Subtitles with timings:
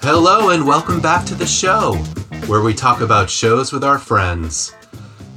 [0.00, 1.94] Hello, and welcome back to the show,
[2.46, 4.74] where we talk about shows with our friends.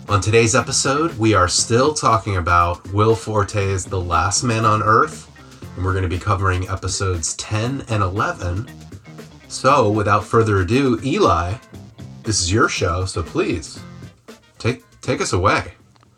[0.08, 5.30] On today's episode, we are still talking about Will Forte's The Last Man on Earth,
[5.76, 8.70] and we're going to be covering episodes 10 and 11.
[9.48, 11.56] So, without further ado, Eli,
[12.24, 13.80] this is your show, so please
[14.58, 15.74] take take us away.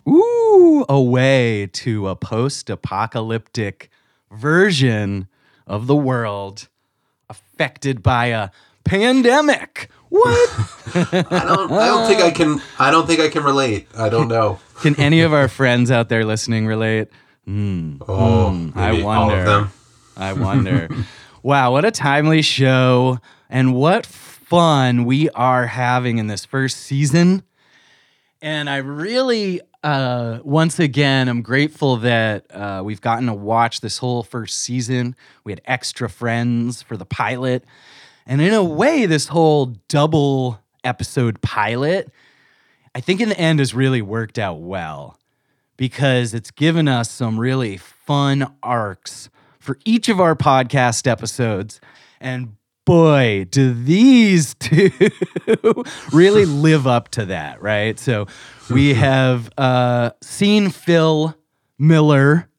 [0.07, 3.89] Ooh, away to a post apocalyptic
[4.32, 5.27] version
[5.65, 6.68] of the world
[7.29, 8.49] affected by a
[8.84, 9.90] pandemic.
[10.10, 10.49] What?
[10.95, 13.87] I don't I don't think I can I don't think I can relate.
[13.98, 14.60] I don't know.
[14.82, 17.07] Can any of our friends out there listening relate?
[17.45, 17.98] Hmm.
[18.05, 19.43] Oh, I maybe all of wonder.
[19.45, 19.71] them.
[20.17, 20.90] I wonder.
[21.41, 27.43] wow, what a timely show and what fun we are having in this first season.
[28.41, 33.98] And I really, uh, once again, I'm grateful that uh, we've gotten to watch this
[33.98, 35.15] whole first season.
[35.43, 37.65] We had extra friends for the pilot.
[38.26, 42.09] And in a way, this whole double episode pilot,
[42.95, 45.20] I think in the end has really worked out well
[45.76, 51.81] because it's given us some really fun arcs for each of our podcast episodes.
[52.21, 54.91] And boy, do these two
[56.12, 57.98] really live up to that, right?
[57.99, 58.27] So
[58.70, 61.35] we have uh, seen Phil
[61.77, 62.49] Miller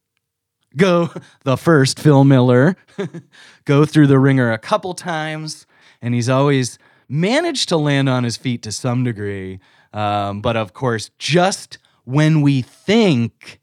[0.76, 1.10] go,
[1.44, 2.76] the first Phil Miller,
[3.64, 5.66] go through the ringer a couple times,
[6.02, 9.60] and he's always managed to land on his feet to some degree.
[9.92, 13.60] Um, but of course, just when we think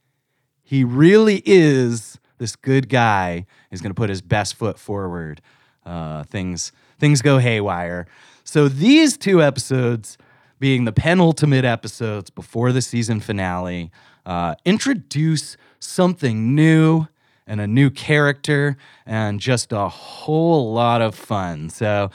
[0.63, 5.41] he really is this good guy is going to put his best foot forward.
[5.85, 8.05] Uh, things things go haywire.
[8.43, 10.17] So these two episodes,
[10.59, 13.91] being the penultimate episodes before the season finale,
[14.25, 17.07] uh, introduce something new
[17.47, 21.69] and a new character and just a whole lot of fun.
[21.69, 22.11] So.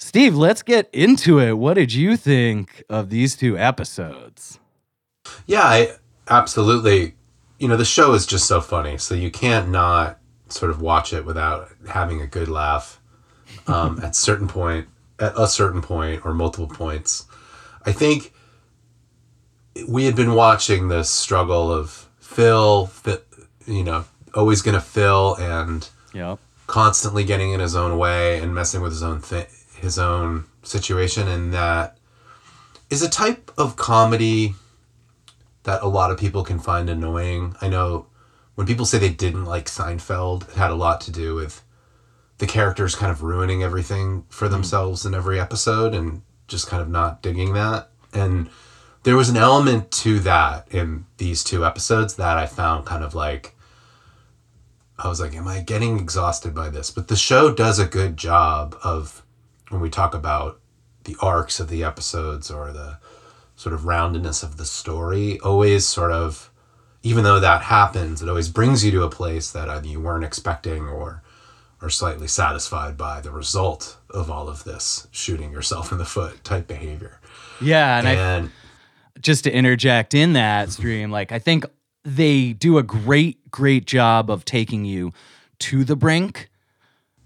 [0.00, 1.58] Steve, let's get into it.
[1.58, 4.60] What did you think of these two episodes?
[5.46, 5.96] Yeah, I
[6.28, 7.14] absolutely.
[7.58, 11.12] You know, the show is just so funny, so you can't not sort of watch
[11.12, 13.00] it without having a good laugh
[13.66, 14.88] um, at certain point,
[15.18, 17.26] at a certain point, or multiple points.
[17.84, 18.32] I think
[19.86, 22.90] we had been watching this struggle of Phil,
[23.66, 24.04] you know,
[24.34, 26.38] always going to Phil and Yep.
[26.66, 31.28] constantly getting in his own way and messing with his own thi- his own situation
[31.28, 31.96] and that
[32.90, 34.54] is a type of comedy
[35.64, 37.54] that a lot of people can find annoying.
[37.60, 38.06] I know
[38.58, 41.62] when people say they didn't like Seinfeld, it had a lot to do with
[42.38, 44.54] the characters kind of ruining everything for mm-hmm.
[44.54, 47.88] themselves in every episode and just kind of not digging that.
[48.12, 48.50] And
[49.04, 53.14] there was an element to that in these two episodes that I found kind of
[53.14, 53.54] like
[54.98, 56.90] I was like, am I getting exhausted by this?
[56.90, 59.22] But the show does a good job of
[59.68, 60.58] when we talk about
[61.04, 62.98] the arcs of the episodes or the
[63.54, 66.50] sort of roundedness of the story, always sort of,
[67.08, 70.24] even though that happens, it always brings you to a place that either you weren't
[70.24, 71.22] expecting or
[71.80, 76.44] are slightly satisfied by the result of all of this shooting yourself in the foot
[76.44, 77.18] type behavior.
[77.62, 78.50] Yeah, and I And
[79.20, 81.64] just to interject in that stream, like I think
[82.04, 85.12] they do a great, great job of taking you
[85.60, 86.50] to the brink.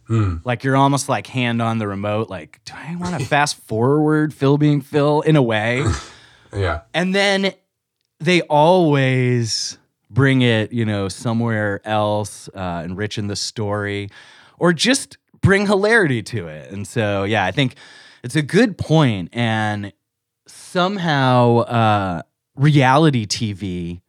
[0.06, 0.36] Hmm.
[0.44, 2.30] Like you're almost like hand on the remote.
[2.30, 5.84] Like, do I want to fast forward Phil being Phil in a way?
[6.54, 6.82] yeah.
[6.94, 7.52] And then
[8.22, 9.78] they always
[10.10, 14.08] bring it, you know, somewhere else, uh, enriching the story,
[14.58, 16.70] or just bring hilarity to it.
[16.70, 17.74] And so, yeah, I think
[18.22, 19.30] it's a good point.
[19.32, 19.92] And
[20.46, 22.22] somehow, uh,
[22.54, 24.00] reality TV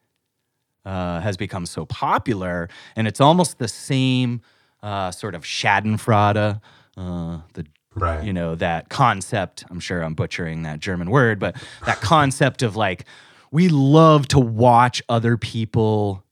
[0.85, 4.41] uh, has become so popular, and it's almost the same
[4.81, 6.59] uh, sort of Schadenfreude,
[6.97, 8.23] uh, the Right.
[8.23, 11.55] you know that concept i'm sure i'm butchering that german word but
[11.85, 13.05] that concept of like
[13.53, 16.23] we love to watch other people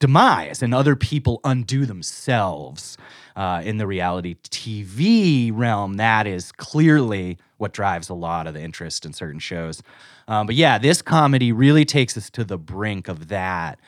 [0.00, 2.96] demise and other people undo themselves.
[3.36, 8.62] Uh, in the reality TV realm, that is clearly what drives a lot of the
[8.62, 9.82] interest in certain shows.
[10.26, 13.78] Um, but yeah, this comedy really takes us to the brink of that.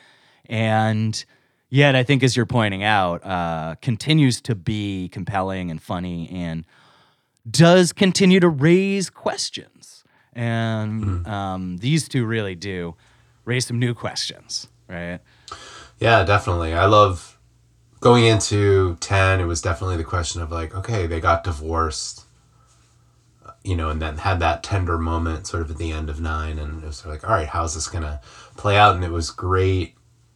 [0.45, 1.25] And
[1.69, 6.63] yet, I think, as you're pointing out, uh, continues to be compelling and funny and
[7.49, 9.98] does continue to raise questions.
[10.39, 12.95] And um, these two really do
[13.43, 15.19] raise some new questions, right?
[15.99, 16.73] Yeah, definitely.
[16.73, 17.37] I love
[17.99, 22.23] going into 10, it was definitely the question of like, okay, they got divorced,
[23.65, 26.57] you know, and then had that tender moment sort of at the end of 9.
[26.57, 28.21] And it was sort of like, all right, how's this going to
[28.55, 28.95] play out?
[28.95, 29.95] And it was great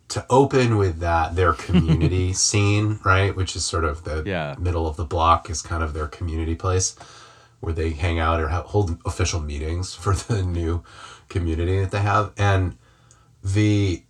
[0.10, 3.34] to open with that, their community scene, right?
[3.34, 4.56] Which is sort of the Yeah.
[4.60, 6.98] middle of the block, is kind of their community place
[7.64, 10.84] where they hang out or ha- hold official meetings for the new
[11.30, 12.34] community that they have.
[12.38, 12.78] And
[13.44, 14.04] the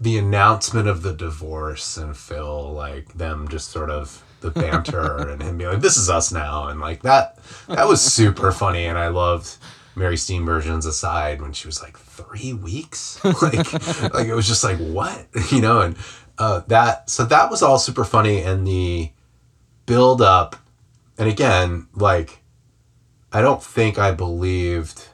[0.00, 5.40] the announcement of the divorce and Phil, like them just sort of the banter and
[5.40, 7.38] him being like, "This is us now," and like that,
[7.68, 9.56] that was super funny, and I loved
[9.94, 13.72] Mary Steenburgen's aside when she was like, three weeks, like,
[14.12, 15.96] like it was just like what, you know, and
[16.38, 19.10] uh, that, so that was all super funny, and the
[19.86, 20.56] build up,
[21.18, 22.42] and again, like,
[23.32, 25.08] I don't think I believed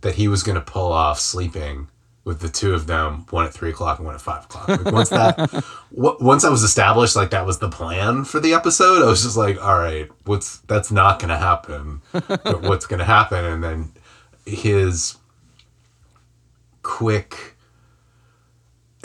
[0.00, 1.88] that he was going to pull off sleeping
[2.24, 4.68] with the two of them, one at three o'clock and one at five o'clock.
[4.68, 5.36] Like once that,
[5.94, 9.02] w- once I was established, like that was the plan for the episode.
[9.02, 12.02] I was just like, all right, what's that's not going to happen.
[12.12, 13.44] but what's going to happen?
[13.44, 13.92] And then
[14.44, 15.16] his
[16.82, 17.55] quick.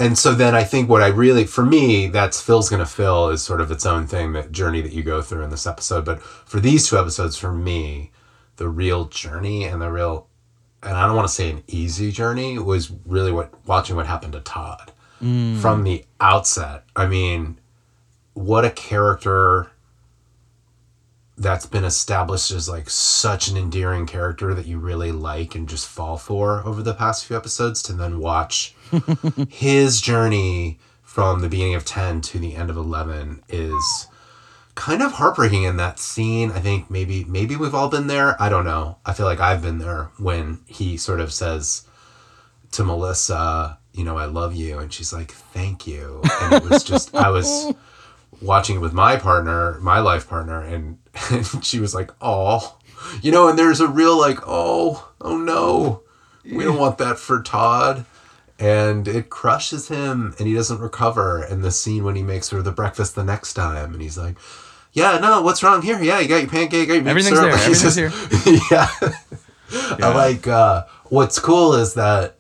[0.02, 3.44] And so then I think what I really, for me, that's Phil's gonna Phil is
[3.44, 6.06] sort of its own thing, that journey that you go through in this episode.
[6.06, 8.12] But for these two episodes, for me,
[8.56, 10.28] the real journey and the real
[10.82, 14.34] and I don't want to say an easy journey was really what watching what happened
[14.34, 15.60] to Todd mm.
[15.60, 16.84] from the outset.
[16.96, 17.60] I mean,
[18.34, 19.70] what a character
[21.38, 25.88] that's been established as like such an endearing character that you really like and just
[25.88, 28.76] fall for over the past few episodes to then watch
[29.50, 34.08] his journey from the beginning of 10 to the end of 11 is
[34.76, 36.52] kind of heartbreaking in that scene.
[36.52, 38.42] I think maybe maybe we've all been there.
[38.42, 38.98] I don't know.
[39.06, 41.86] I feel like I've been there when he sort of says
[42.72, 46.84] to Melissa, you know, I love you and she's like, "Thank you." And it was
[46.84, 47.74] just I was
[48.42, 50.98] watching it with my partner, my life partner and,
[51.30, 52.78] and she was like, "Oh."
[53.22, 56.04] You know, and there's a real like, "Oh, oh no.
[56.46, 58.06] We don't want that for Todd."
[58.62, 62.62] And it crushes him and he doesn't recover and the scene when he makes her
[62.62, 64.38] the breakfast the next time and he's like
[64.94, 67.60] yeah no what's wrong here yeah you got your pancake got your Everything's syrup." there,
[67.60, 70.06] Like, everything's just- yeah.
[70.06, 72.36] I like uh what's cool is that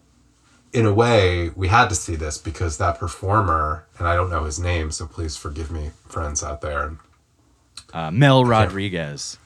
[0.74, 4.44] in a way we had to see this because that performer and I don't know
[4.46, 6.98] his name so please forgive me friends out there
[7.94, 9.38] Uh, Mel Rodriguez.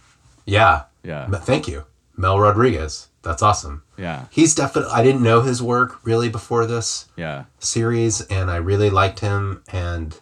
[0.46, 1.28] yeah Yeah.
[1.30, 1.86] Thank you
[2.18, 4.26] Mel Rodriguez that's awesome Yeah.
[4.30, 7.46] he's definitely I didn't know his work really before this Yeah.
[7.60, 10.18] series and I really liked him and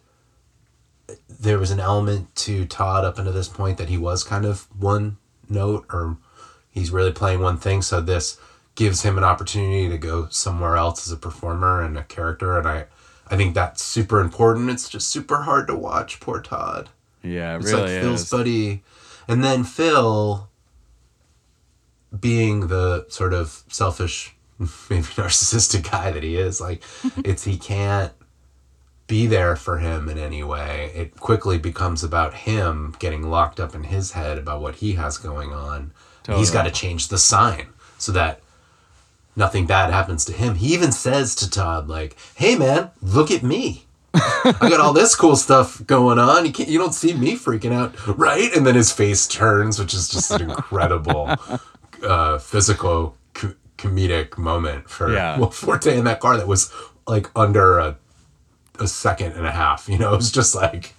[1.29, 4.67] there was an element to Todd up until this point that he was kind of
[4.77, 5.17] one
[5.49, 6.17] note or
[6.71, 8.37] he's really playing one thing so this
[8.75, 12.67] gives him an opportunity to go somewhere else as a performer and a character and
[12.67, 12.85] I
[13.27, 16.89] I think that's super important it's just super hard to watch poor Todd
[17.21, 17.55] Yeah.
[17.55, 18.29] It it's really like Phil's is.
[18.29, 18.83] buddy
[19.27, 20.49] and then Phil
[22.19, 26.83] being the sort of selfish maybe narcissistic guy that he is like
[27.25, 28.13] it's he can't
[29.07, 30.91] be there for him in any way.
[30.95, 35.17] It quickly becomes about him getting locked up in his head about what he has
[35.17, 35.91] going on.
[36.25, 37.67] He's got to change the sign
[37.97, 38.39] so that
[39.35, 40.55] nothing bad happens to him.
[40.55, 43.85] He even says to todd like hey man look at me.
[44.15, 46.45] I got all this cool stuff going on.
[46.45, 48.55] You can't, you don't see me freaking out, right?
[48.55, 51.35] And then his face turns, which is just an incredible
[52.03, 55.37] uh, physical co- comedic moment for Yeah.
[55.39, 56.71] Will Forte in that car that was
[57.07, 57.97] like under a
[58.79, 59.87] a second and a half.
[59.87, 60.93] You know, it was just like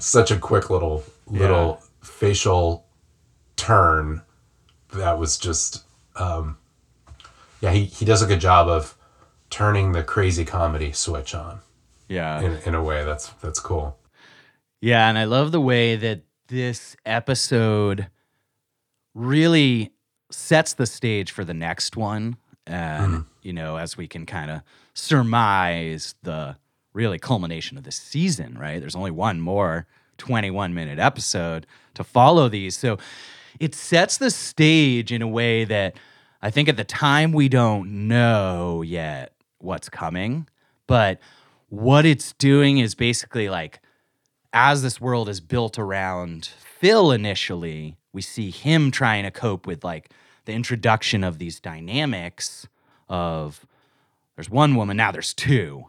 [0.00, 2.86] such a quick little little facial
[3.56, 4.22] turn
[4.94, 5.82] that was just
[6.16, 6.56] um,
[7.60, 7.72] yeah.
[7.72, 8.94] He he does a good job of
[9.50, 11.60] turning the crazy comedy switch on
[12.08, 12.40] Yeah.
[12.40, 13.98] in, in a way that's that's cool.
[14.80, 18.08] Yeah, and I love the way that this episode
[19.14, 19.92] really
[20.30, 22.36] sets the stage for the next one.
[22.66, 23.20] And, hmm.
[23.42, 24.62] you know, as we can kind of
[24.94, 26.56] surmise the
[26.92, 28.80] really culmination of the season, right?
[28.80, 29.86] There's only one more
[30.18, 32.76] 21 minute episode to follow these.
[32.76, 32.98] So
[33.60, 35.96] it sets the stage in a way that
[36.42, 40.48] I think at the time we don't know yet what's coming.
[40.86, 41.20] But
[41.68, 43.80] what it's doing is basically like
[44.52, 49.84] as this world is built around Phil initially, we see him trying to cope with
[49.84, 50.10] like
[50.46, 52.66] the introduction of these dynamics
[53.10, 53.66] of
[54.34, 55.84] there's one woman, now there's two.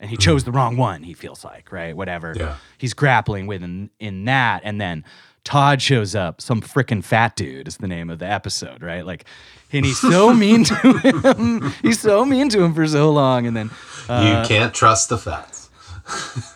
[0.00, 0.50] And he chose mm-hmm.
[0.50, 1.96] the wrong one, he feels like, right?
[1.96, 2.34] Whatever.
[2.36, 2.56] Yeah.
[2.76, 4.62] He's grappling with in, in that.
[4.64, 5.04] And then
[5.44, 9.06] Todd shows up, some freaking fat dude is the name of the episode, right?
[9.06, 9.24] Like,
[9.72, 11.72] and he's so mean to him.
[11.82, 13.46] He's so mean to him for so long.
[13.46, 13.70] And then
[14.08, 15.70] uh, you can't trust the fats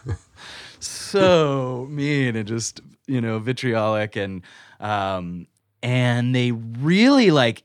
[0.81, 4.43] so mean and just you know vitriolic and
[4.81, 5.47] um
[5.83, 7.63] and they really like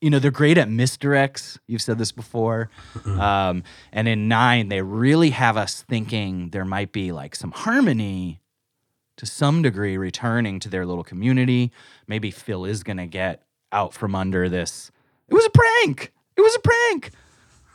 [0.00, 1.58] you know they're great at misdirects.
[1.66, 2.70] You've said this before.
[3.04, 8.40] Um and in nine they really have us thinking there might be like some harmony
[9.16, 11.72] to some degree returning to their little community.
[12.06, 14.90] Maybe phil is gonna get out from under this.
[15.28, 16.12] It was a prank!
[16.36, 17.10] It was a prank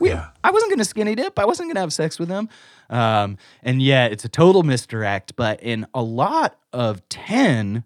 [0.06, 0.30] we, Yeah.
[0.44, 1.38] I wasn't going to skinny dip.
[1.40, 2.50] I wasn't going to have sex with him.
[2.90, 5.36] Um, and yet it's a total misdirect.
[5.36, 7.84] But in a lot of 10,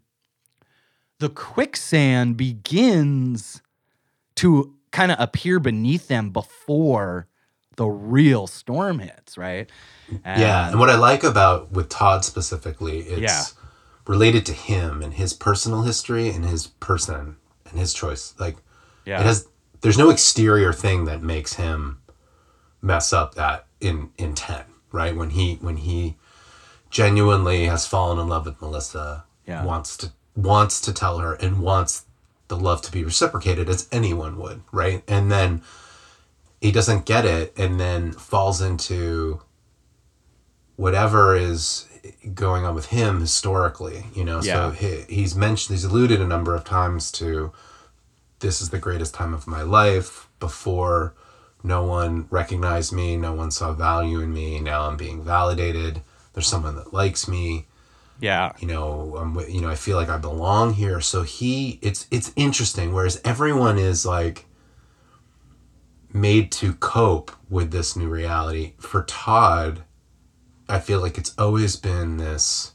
[1.19, 3.61] the quicksand begins
[4.35, 7.27] to kind of appear beneath them before
[7.75, 9.69] the real storm hits, right?
[10.25, 13.43] yeah, and what I like about with Todd specifically, it's Yeah.
[14.07, 17.35] related to him and his personal history and his person
[17.69, 18.33] and his choice.
[18.39, 18.57] Like
[19.05, 19.19] Yeah.
[19.19, 19.47] it has
[19.81, 21.99] there's no exterior thing that makes him
[22.81, 25.15] mess up that in in 10, right?
[25.15, 26.15] When he when he
[26.89, 29.63] genuinely has fallen in love with Melissa, Yeah.
[29.63, 32.05] wants to wants to tell her and wants
[32.47, 35.03] the love to be reciprocated as anyone would, right?
[35.07, 35.61] And then
[36.61, 39.41] he doesn't get it and then falls into
[40.75, 41.85] whatever is
[42.33, 44.41] going on with him historically, you know.
[44.41, 44.53] Yeah.
[44.53, 47.51] So he, he's mentioned, he's alluded a number of times to
[48.39, 50.27] this is the greatest time of my life.
[50.39, 51.13] Before,
[51.63, 54.59] no one recognized me, no one saw value in me.
[54.59, 56.01] Now I'm being validated.
[56.33, 57.67] There's someone that likes me.
[58.21, 58.53] yeah.
[58.59, 61.01] You know, I'm, you know, I feel like I belong here.
[61.01, 62.93] So he, it's it's interesting.
[62.93, 64.45] Whereas everyone is like
[66.13, 68.73] made to cope with this new reality.
[68.79, 69.83] For Todd,
[70.67, 72.73] I feel like it's always been this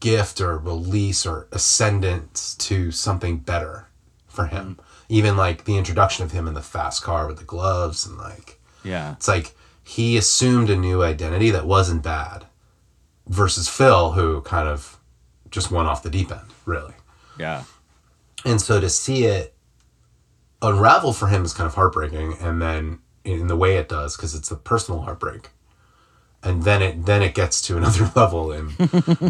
[0.00, 3.88] gift or release or ascendance to something better
[4.26, 4.78] for him.
[5.10, 8.58] Even like the introduction of him in the fast car with the gloves and like
[8.84, 9.12] Yeah.
[9.12, 12.46] it's like he assumed a new identity that wasn't bad
[13.26, 14.98] versus Phil who kind of
[15.50, 16.94] just went off the deep end, really.
[17.38, 17.64] Yeah.
[18.44, 19.54] And so to see it
[20.62, 24.34] unravel for him is kind of heartbreaking and then in the way it does because
[24.34, 25.50] it's a personal heartbreak.
[26.42, 28.70] And then it then it gets to another level in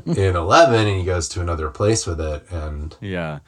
[0.06, 3.38] in 11 and he goes to another place with it and Yeah.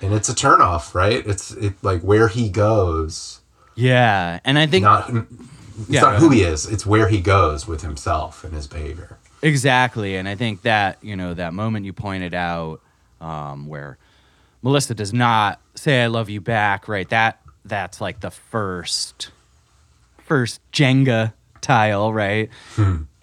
[0.00, 1.26] And it's a turnoff, right?
[1.26, 3.40] It's it like where he goes,
[3.74, 4.40] Yeah.
[4.44, 7.82] And I think not it's Yeah, not who he is, it's where he goes with
[7.82, 9.18] himself and his behavior.
[9.42, 12.80] Exactly, and I think that you know that moment you pointed out,
[13.20, 13.96] um, where
[14.62, 17.08] Melissa does not say "I love you" back, right?
[17.08, 19.30] That that's like the first,
[20.24, 22.50] first Jenga tile, right?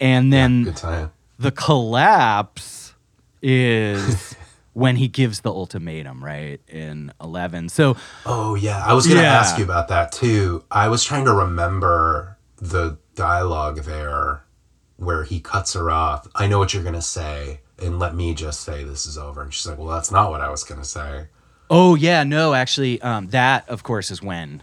[0.00, 2.94] And then Good the collapse
[3.42, 4.34] is
[4.76, 6.60] when he gives the ultimatum, right?
[6.68, 9.40] In eleven, so Oh yeah, I was gonna Yeah.
[9.40, 10.64] ask you about that too.
[10.70, 14.44] I was trying to remember the dialogue there
[14.96, 16.28] where he cuts her off.
[16.34, 19.40] I know what you're gonna say, and let me just say this is over.
[19.42, 21.28] And she's like, "Well, that's not what I was gonna say."
[21.70, 24.62] Oh yeah, no, actually, um, that of course is when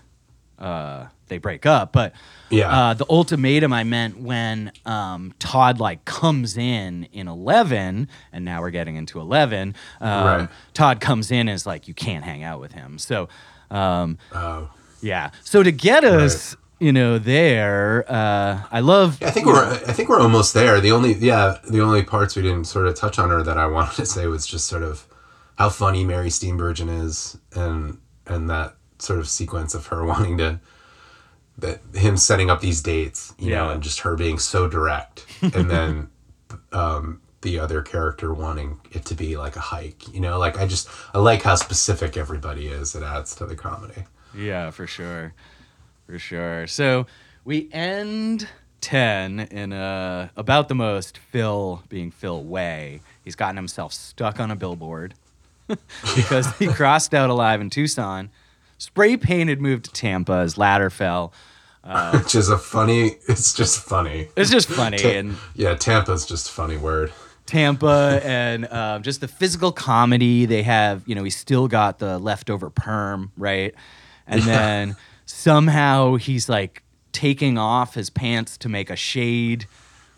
[0.63, 1.91] uh, they break up.
[1.91, 2.13] But
[2.49, 2.69] Yeah.
[2.71, 8.61] uh, the ultimatum I meant when um, Todd like comes in in eleven, and now
[8.61, 9.75] we're getting into eleven.
[10.01, 10.49] Um, Right.
[10.73, 12.97] Todd comes in and is like, you can't hang out with him.
[12.97, 13.27] So
[13.71, 14.69] um, Oh,
[15.01, 16.55] yeah, so to get us.
[16.79, 18.03] You know, there.
[18.09, 19.17] Uh, I love.
[19.23, 20.81] I think we're I think we're almost there.
[20.81, 23.67] The only yeah, the only parts we didn't sort of touch on or that I
[23.67, 25.05] wanted to say was just sort of
[25.57, 30.59] how funny Mary Steenburgen is and and that sort of sequence of her wanting to
[31.59, 33.73] that him setting up these dates, you know, Yeah.
[33.73, 36.09] and just her being so direct and then
[36.71, 40.65] um the other character wanting it to be like a hike, you know, like I
[40.65, 42.95] just I like how specific everybody is.
[42.95, 44.03] It adds to the comedy.
[44.35, 45.33] Yeah, for sure.
[46.07, 46.65] For sure.
[46.67, 47.05] So
[47.45, 48.47] we end
[48.81, 53.01] 10 in a, about the most Phil being Phil way.
[53.23, 55.13] He's gotten himself stuck on a billboard
[56.15, 58.29] because he crossed out alive in Tucson.
[58.83, 60.41] Spray painted moved to Tampa.
[60.41, 61.31] His ladder fell.
[62.13, 64.27] Which is a funny it's just funny.
[64.35, 64.97] It's just funny.
[64.97, 67.13] Ta- and yeah, Tampa's just a funny word.
[67.45, 71.01] Tampa and um, just the physical comedy they have.
[71.05, 73.73] You know, he's still got the leftover perm, right?
[74.27, 79.65] And then somehow he's like taking off his pants to make a shade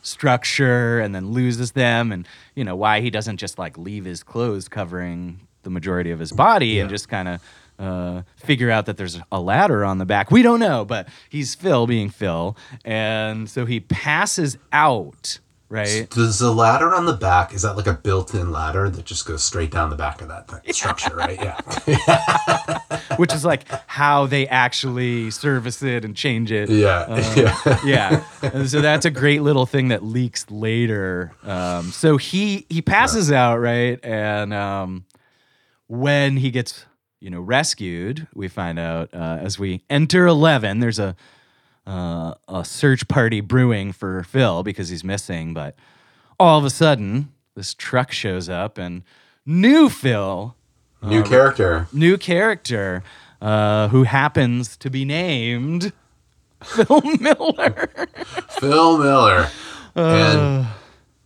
[0.01, 4.21] structure and then loses them and you know why he doesn't just like leave his
[4.21, 7.41] clothes covering the majority of his body and just kind of
[7.79, 10.31] uh, figure out that there's a ladder on the back.
[10.31, 15.39] We don't know, but he's Phil being Phil, and so he passes out.
[15.67, 16.07] Right?
[16.11, 19.43] Does the ladder on the back is that like a built-in ladder that just goes
[19.43, 21.39] straight down the back of that thing, structure, right?
[21.87, 22.79] Yeah.
[23.17, 26.69] Which is like how they actually service it and change it.
[26.69, 27.19] Yeah.
[27.35, 27.79] yeah.
[27.83, 32.81] yeah and so that's a great little thing that leaks later um, so he he
[32.81, 35.05] passes out right and um,
[35.87, 36.85] when he gets
[37.25, 41.15] you know rescued we find out uh, as we enter 11 there's a
[41.87, 45.75] uh, a search party brewing for phil because he's missing but
[46.39, 49.01] all of a sudden this truck shows up and
[49.43, 50.55] new phil
[51.01, 51.87] New character.
[51.91, 53.03] new character
[53.41, 55.93] uh, who happens to be named
[56.63, 57.89] phil miller
[58.49, 59.49] Phil Miller.
[59.95, 60.67] and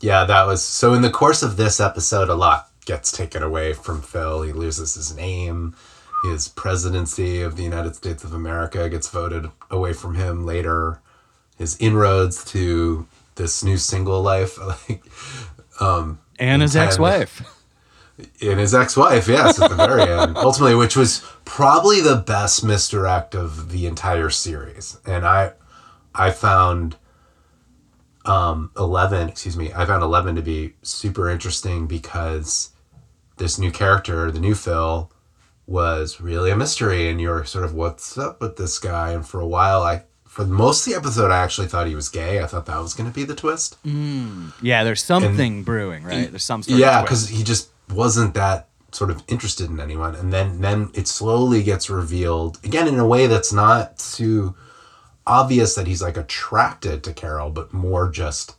[0.01, 3.71] yeah, that was so in the course of this episode, a lot gets taken away
[3.71, 4.41] from Phil.
[4.41, 5.75] He loses his name.
[6.23, 10.99] His presidency of the United States of America gets voted away from him later.
[11.55, 13.05] His inroads to
[13.35, 14.57] this new single life,
[14.89, 15.03] like
[16.39, 17.43] and his ex-wife.
[18.41, 23.35] And his ex-wife, yes, at the very end, ultimately, which was probably the best misdirect
[23.35, 24.97] of the entire series.
[25.05, 25.53] And I,
[26.15, 26.95] I found
[28.25, 32.71] um, eleven, excuse me, I found eleven to be super interesting because
[33.39, 35.11] this new character, the new Phil,
[35.65, 39.11] was really a mystery, and you're sort of what's up with this guy.
[39.11, 42.09] And for a while, I, for most of the episode, I actually thought he was
[42.09, 42.41] gay.
[42.41, 43.75] I thought that was going to be the twist.
[43.83, 44.49] Hmm.
[44.61, 46.29] Yeah, there's something brewing, right?
[46.29, 50.33] There's some sort yeah because he just wasn't that sort of interested in anyone and
[50.33, 54.55] then then it slowly gets revealed again in a way that's not too
[55.27, 58.55] obvious that he's like attracted to carol but more just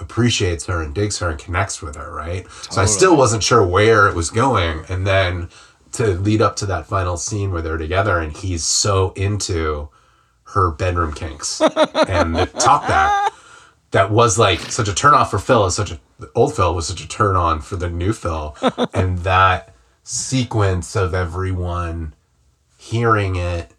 [0.00, 2.46] appreciates her and digs her and connects with her right?
[2.70, 4.84] So i still wasn't sure where it was going.
[4.88, 5.48] And then
[5.92, 9.88] to lead up to that final scene where they're together and he's so into
[10.44, 11.60] her bedroom kinks
[12.08, 13.32] and the talk back
[13.92, 16.00] that was like such a turn off for Phil as such a
[16.34, 18.56] old Phil was such a turn on for the new Phil.
[18.94, 22.14] and that sequence of everyone
[22.78, 23.72] hearing it,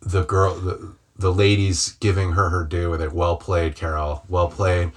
[0.00, 3.12] the girl the, the ladies giving her her due with it.
[3.12, 4.24] Well played, Carol.
[4.28, 4.92] Well played.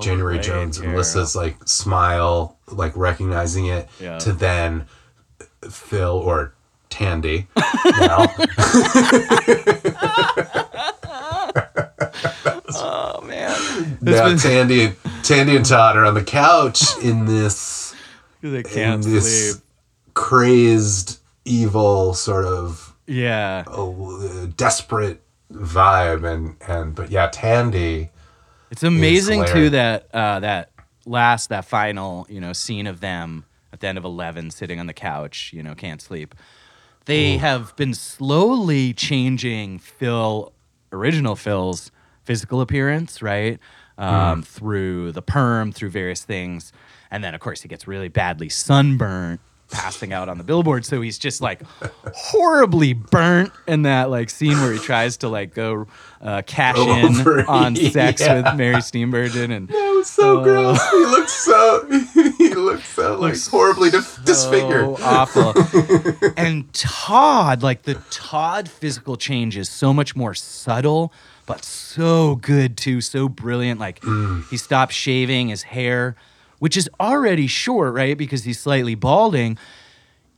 [0.00, 0.92] January played, Jones and Carol.
[0.94, 4.18] Melissa's like smile, like recognizing it, Yeah.
[4.18, 4.86] to then
[5.70, 6.54] Phil or
[6.90, 7.48] Tandy
[7.98, 8.26] now
[12.76, 17.94] Oh man, now Tandy Tandy and Todd are on the couch in this
[18.42, 19.62] they in can't this sleep.
[20.14, 25.20] crazed, evil sort of Yeah, uh, desperate
[25.54, 28.10] vibe, and and but yeah, Tandy.
[28.70, 30.70] it's amazing too that uh, that
[31.06, 34.86] last that final you know scene of them at the end of Eleven sitting on
[34.86, 36.34] the couch, you know, can't sleep.
[37.06, 40.52] They have been slowly changing Phil,
[40.92, 41.90] original Phil's
[42.22, 43.58] physical appearance, right?
[43.98, 46.72] Um, Through the perm, through various things.
[47.10, 50.84] And then, of course, he gets really badly sunburnt passing out on the billboard.
[50.84, 51.60] So he's just like
[52.14, 55.86] horribly burnt in that like scene where he tries to like go
[56.20, 58.42] uh, cash in Over, on sex yeah.
[58.50, 59.54] with Mary Steenburgen.
[59.54, 60.90] And It was so Uh, gross.
[60.90, 61.86] He looked so
[62.38, 64.96] he looked so like horribly dif- disfigured.
[65.02, 65.54] Awful.
[66.36, 71.12] and Todd, like the Todd physical change is so much more subtle,
[71.46, 73.80] but so good too, so brilliant.
[73.80, 74.48] Like Mm.
[74.48, 76.16] he stopped shaving his hair,
[76.58, 78.16] which is already short, right?
[78.16, 79.58] Because he's slightly balding.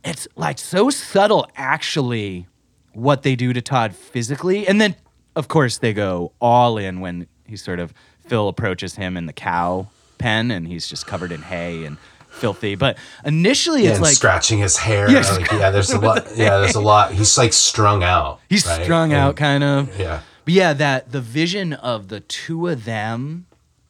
[0.05, 2.47] It's like so subtle, actually,
[2.93, 4.67] what they do to Todd physically.
[4.67, 4.95] And then,
[5.35, 7.93] of course, they go all in when he sort of,
[8.27, 11.97] Phil approaches him in the cow pen and he's just covered in hay and
[12.29, 12.75] filthy.
[12.75, 15.11] But initially, Yeah, it's like scratching his hair.
[15.11, 16.27] Yeah, like, yeah, there's a lot.
[16.37, 17.13] Yeah, there's a lot.
[17.13, 18.41] He's like strung out.
[18.49, 18.83] he's right?
[18.85, 19.99] strung And- out, kind of.
[19.99, 20.21] Yeah.
[20.45, 23.47] But yeah, that the vision of the two of them,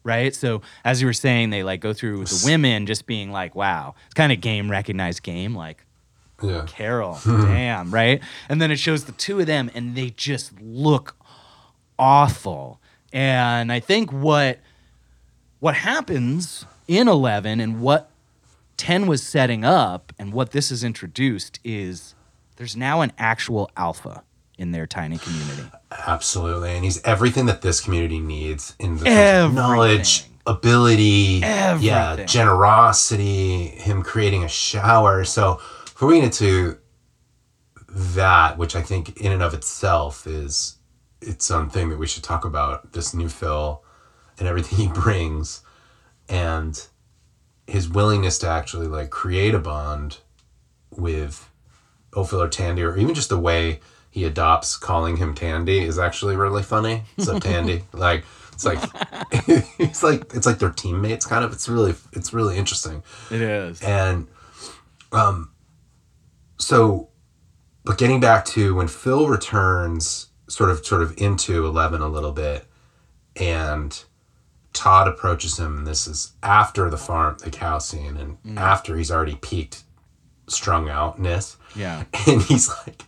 [0.07, 0.35] right?
[0.35, 3.55] So as you were saying, they like go through with the women just being like,
[3.55, 5.85] wow, it's kind of game recognized game, like
[6.43, 6.65] Yeah.
[6.67, 8.23] Carol, damn, right?
[8.49, 11.17] And then it shows the two of them and they just look
[11.99, 12.81] awful.
[13.13, 14.61] And I think what
[15.59, 18.11] what happens in 11 and what
[18.77, 22.15] 10 was setting up and what this has introduced is
[22.57, 24.23] there's now an actual alpha
[24.59, 25.71] in their tiny community.
[25.91, 26.75] Absolutely.
[26.75, 29.55] And he's everything that this community needs in the Everything.
[29.55, 35.25] knowledge, ability, yeah, generosity, him creating a shower.
[35.25, 36.79] So before we get into
[37.89, 40.77] that, which I think in and of itself is
[41.21, 43.83] its own thing that we should talk about this new Phil
[44.39, 45.63] and everything he brings
[46.29, 46.87] and
[47.67, 50.19] his willingness to actually like create a bond
[50.91, 51.49] with
[52.13, 53.81] Ophil or Tandy or even just the way
[54.17, 57.03] he adopts calling him Tandy is actually really funny.
[57.19, 58.25] So Tandy, like
[58.55, 58.79] it's like
[59.79, 61.53] it's like it's like they're teammates kind of.
[61.53, 63.03] It's really it's really interesting.
[63.31, 63.83] It is.
[63.83, 64.27] And
[65.13, 65.51] um
[66.59, 67.11] so
[67.85, 72.33] but getting back to when Phil returns sort of sort of into 11 a little
[72.33, 72.65] bit
[73.39, 74.03] and
[74.73, 78.57] Todd approaches him and this is after the farm the cow scene and Mm.
[78.59, 79.83] after he's already peaked
[80.49, 82.05] strung outness Yeah.
[82.27, 83.03] and he's like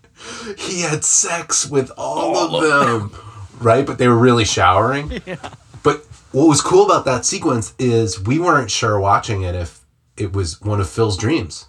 [0.58, 3.12] he had sex with all, of them
[3.60, 5.08] right but they were really showering
[5.82, 9.80] but what was cool about that sequence is we weren't sure watching it if
[10.16, 11.66] it was one of phil's dreams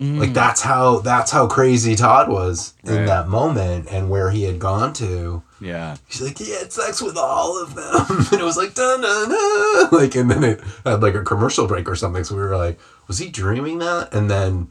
[0.00, 0.18] mm.
[0.18, 4.58] like that's how that's how crazy todd was in that moment and where he had
[4.58, 5.96] gone to Yeah.
[6.06, 8.26] He's like, he had sex with all of them.
[8.32, 9.96] and it was like, da da da.
[9.96, 12.24] Like, and then it had like a commercial break or something.
[12.24, 14.14] So we were like, was he dreaming that?
[14.14, 14.70] And then,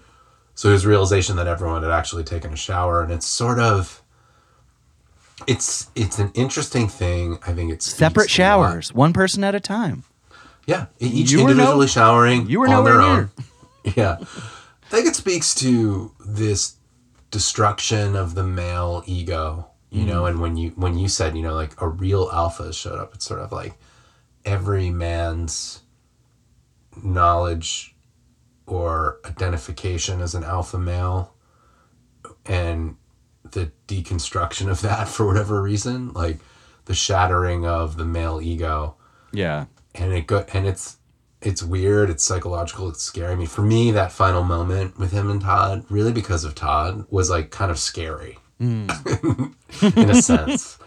[0.58, 3.04] so his realization that everyone had actually taken a shower.
[3.04, 4.02] And it's sort of,
[5.46, 7.38] it's it's an interesting thing.
[7.46, 10.04] I think it's Separate showers, one person at a time.
[10.66, 13.30] Yeah, each You were no- individually showering you were on their own.
[13.96, 16.76] Yeah, I think it speaks to this
[17.32, 20.24] destruction of the male ego, you know.
[20.24, 20.30] Mm.
[20.30, 23.24] And when you when you said, you know, like a real alpha showed up, it's
[23.24, 23.76] sort of like
[24.44, 25.84] every man's
[27.02, 27.96] knowledge
[28.68, 31.34] or identification as an alpha male,
[32.46, 32.96] and
[33.52, 36.38] the deconstruction of that for whatever reason, like
[36.86, 38.96] the shattering of the male ego.
[39.34, 39.66] Yeah.
[39.96, 40.98] and it go and it's
[41.42, 43.34] it's weird it's psychological it's scary.
[43.34, 47.06] I mean for me that final moment with him and todd really because of todd
[47.10, 48.38] was like kind of scary.
[48.60, 49.54] Mm.
[49.98, 50.80] In a sense.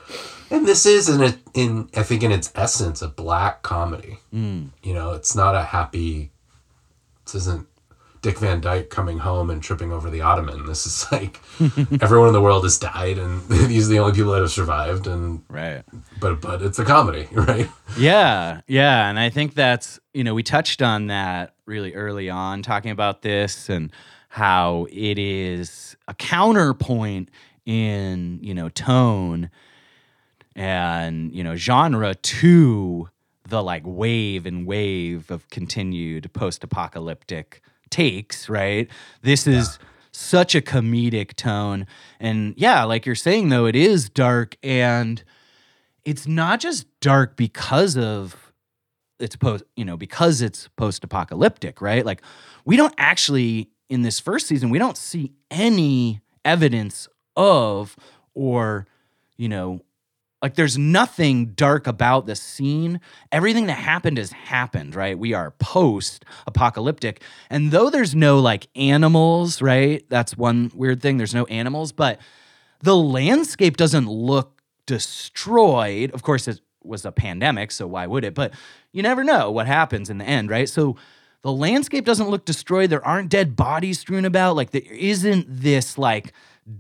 [0.51, 4.19] And this is in in i think in its essence a black comedy.
[4.35, 4.71] Mm.
[4.83, 6.33] You know it's not a happy
[7.25, 7.67] this isn't
[8.23, 11.41] dick van dyke coming home and tripping over the ottoman this is like
[12.03, 15.07] everyone in the world has died and these are the only people that have survived
[15.07, 15.83] and Right.
[16.21, 20.43] but but it's a comedy right Yeah, yeah, and I think that's you know we
[20.43, 23.91] touched on that really early on talking about this and
[24.29, 27.31] how it is a counterpoint
[27.67, 29.51] in you know tone
[30.57, 33.09] and you know genre to
[33.49, 38.89] the like wave and wave of continued post-apocalyptic takes, right?
[39.23, 39.79] This is
[40.13, 41.87] such a comedic tone.
[42.19, 45.23] And yeah, like you're saying though it is dark and
[46.05, 48.53] it's not just dark because of
[49.19, 52.05] it's post you know because it's post-apocalyptic right?
[52.05, 52.23] Like
[52.65, 57.97] we don't actually in this first season we don't see any evidence of
[58.35, 58.87] or
[59.37, 59.81] you know
[60.43, 63.01] like there's nothing dark about the scene
[63.31, 68.69] everything that happened has happened right we are post apocalyptic and though there's no like
[68.75, 72.19] animals right that's one weird thing there's no animals but
[72.83, 76.11] the landscape doesn't look destroyed.
[76.13, 78.35] Of course, it was a pandemic, so why would it?
[78.35, 78.55] But
[78.93, 80.69] you never know what happens in the end, right?
[80.69, 80.97] So
[81.43, 82.91] the landscape doesn't look destroyed.
[82.91, 84.57] There aren't dead bodies strewn about.
[84.57, 86.33] Like there isn't this like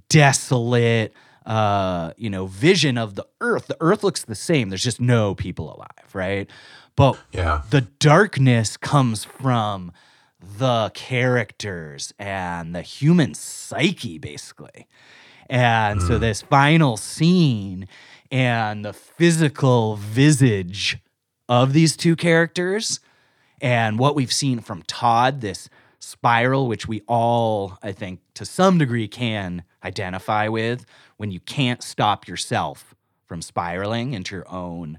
[0.08, 1.12] desolate
[1.46, 3.66] uh you know vision of the earth.
[3.66, 4.68] The earth looks the same.
[4.68, 6.48] There's just no people alive right?
[6.96, 7.62] But yeah.
[7.70, 9.92] the darkness comes from
[10.40, 14.86] the characters and the human psyche basically.
[15.48, 17.88] And so this final scene
[18.30, 20.98] and the physical visage
[21.48, 23.00] of these two characters
[23.60, 28.78] and what we've seen from Todd, this spiral, which we all, I think, to some
[28.78, 30.84] degree can identify with
[31.16, 32.94] when you can't stop yourself
[33.26, 34.98] from spiraling into your own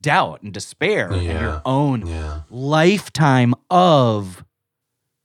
[0.00, 2.40] doubt and despair and your own yeah.
[2.48, 4.44] lifetime of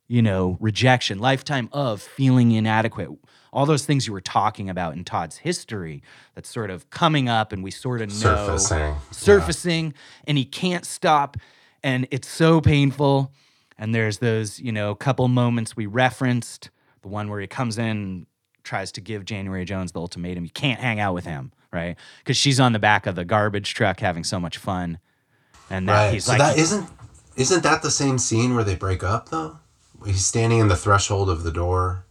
[0.08, 3.10] you know rejection lifetime of feeling inadequate.
[3.54, 7.54] All those things you were talking about in todd's history that's sort of coming up
[7.54, 9.94] and we sort of know surfacing surfacing
[10.28, 11.38] and he can't stop
[11.82, 13.32] and it's so painful.
[13.78, 16.70] And there's those you know couple moments we referenced
[17.02, 18.28] the one where he comes in
[18.66, 22.36] tries to give january jones the ultimatum you can't hang out with him right because
[22.36, 24.98] she's on the back of the garbage truck having so much fun
[25.70, 26.14] and then Right.
[26.14, 26.90] he's so like that isn't
[27.38, 29.60] isn't that the same scene where they break up though?
[30.06, 32.06] He's standing in the threshold of the door,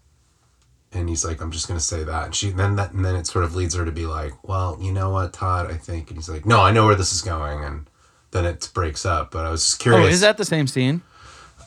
[0.93, 3.27] and he's like, "I'm just gonna say that," and she then that and then it
[3.27, 5.71] sort of leads her to be like, "Well, you know what, Todd?
[5.71, 7.89] I think," and he's like, "No, I know where this is going," and
[8.33, 9.31] then it breaks up.
[9.31, 10.15] But I was just oh curious.
[10.15, 11.01] is that the same scene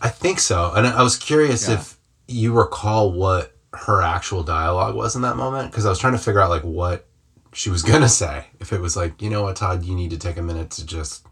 [0.01, 1.75] I think so, and I was curious Yeah.
[1.75, 1.97] if
[2.27, 6.19] you recall what her actual dialogue was in that moment because I was trying to
[6.19, 7.07] figure out like what
[7.53, 8.45] she was gonna say.
[8.59, 10.85] If it was like, you know what, Todd, you need to take a minute to
[10.85, 11.25] just,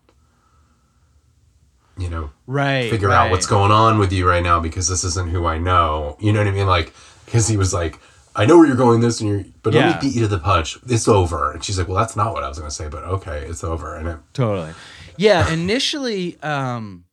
[1.97, 2.89] you know, right.
[2.89, 3.25] figure right.
[3.25, 6.17] out what's going on with you right now because this isn't who I know.
[6.19, 6.67] You know what I mean?
[6.67, 6.93] Like,
[7.25, 7.99] because he was like,
[8.35, 9.87] I know where you're going this, and you're, but Yeah.
[9.87, 10.77] let me beat you to the punch.
[10.87, 11.51] It's over.
[11.53, 13.95] And she's like, well, that's not what I was gonna say, but okay, it's over.
[13.95, 14.73] And it, Totally.
[15.17, 17.05] Yeah, initially, um,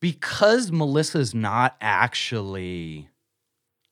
[0.00, 3.08] because Melissa's not actually,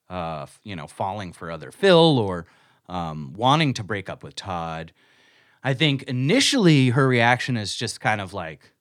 [0.09, 2.47] uh, you know, falling for other Phil or
[2.89, 4.93] um, wanting to break up with Todd,
[5.63, 8.73] I think initially her reaction is just kind of like,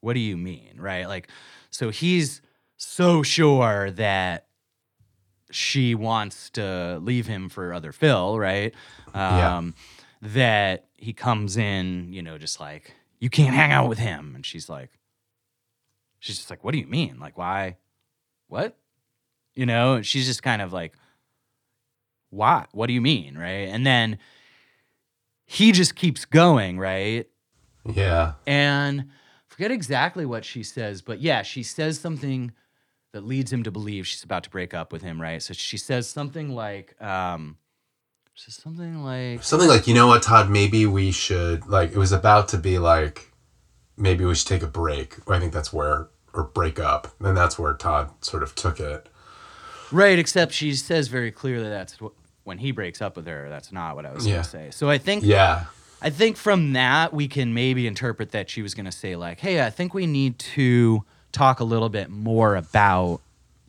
[0.00, 1.06] "What do you mean?" Right?
[1.06, 1.28] Like,
[1.70, 2.42] so he's
[2.76, 4.46] so sure that
[5.50, 8.74] she wants to leave him for other Phil, right?
[9.14, 9.56] Yeah.
[9.56, 9.74] Um,
[10.20, 14.34] that he comes in, you know, just like, you can't hang out with him.
[14.34, 14.90] And she's like,
[16.18, 17.18] she's just like, what do you mean?
[17.20, 17.76] Like, why?
[18.48, 18.76] What?
[19.58, 20.94] You know, she's just kind of like,
[22.30, 22.66] why?
[22.70, 23.36] What do you mean?
[23.36, 23.68] Right.
[23.68, 24.18] And then
[25.46, 27.26] he just keeps going, right?
[27.92, 29.08] yeah, And
[29.48, 32.52] forget exactly what she says, but yeah, she says something
[33.12, 35.42] that leads him to believe she's about to break up with him, right?
[35.42, 37.56] So she says something like, um,
[38.36, 41.90] says something like, something like, you know what, Todd, maybe we should like.
[41.90, 43.32] It was about to be like,
[43.96, 45.16] maybe we should take a break.
[45.28, 47.08] I think that's where or break up.
[47.20, 49.08] And that's where Todd sort of took it.
[49.92, 52.12] Right, except she says very clearly that's wh-
[52.44, 53.48] when he breaks up with her.
[53.48, 54.34] That's not what I was Yeah.
[54.34, 54.70] going to say.
[54.70, 55.64] So I think, Yeah,
[56.00, 59.40] I think from that we can maybe interpret that she was going to say like,
[59.40, 63.20] hey, I think we need to talk a little bit more about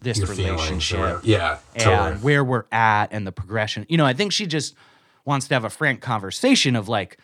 [0.01, 0.47] this your feelings.
[0.49, 0.99] or relationship.
[0.99, 1.21] whatever.
[1.23, 2.15] Yeah, and totally.
[2.21, 3.85] where we're at and the progression.
[3.89, 4.75] You know, I think she just
[5.25, 7.17] wants to have a frank conversation of like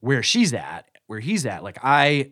[0.00, 1.62] where she's at, where he's at.
[1.64, 2.30] Like, I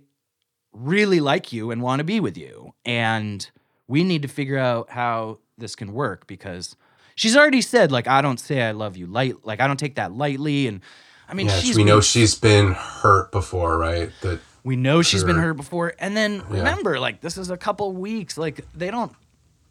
[0.73, 2.75] really like you and want to be with you.
[2.85, 3.49] And
[3.87, 6.77] we need to figure out how this can work because
[7.15, 9.97] she's already said, like, I don't say I love you light, like, I don't take
[9.97, 10.67] that lightly.
[10.67, 10.81] And
[11.29, 14.11] I mean, Yes, she's we know she's been hurt before, right?
[14.23, 15.95] That we know she's been hurt before.
[15.99, 16.59] And then Yeah.
[16.59, 18.37] remember, like, this is a couple weeks.
[18.39, 19.13] Like, they don't,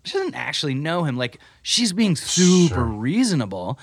[0.03, 1.17] she doesn't actually know him.
[1.17, 2.83] Like, she's being super Sure.
[2.83, 3.77] reasonable.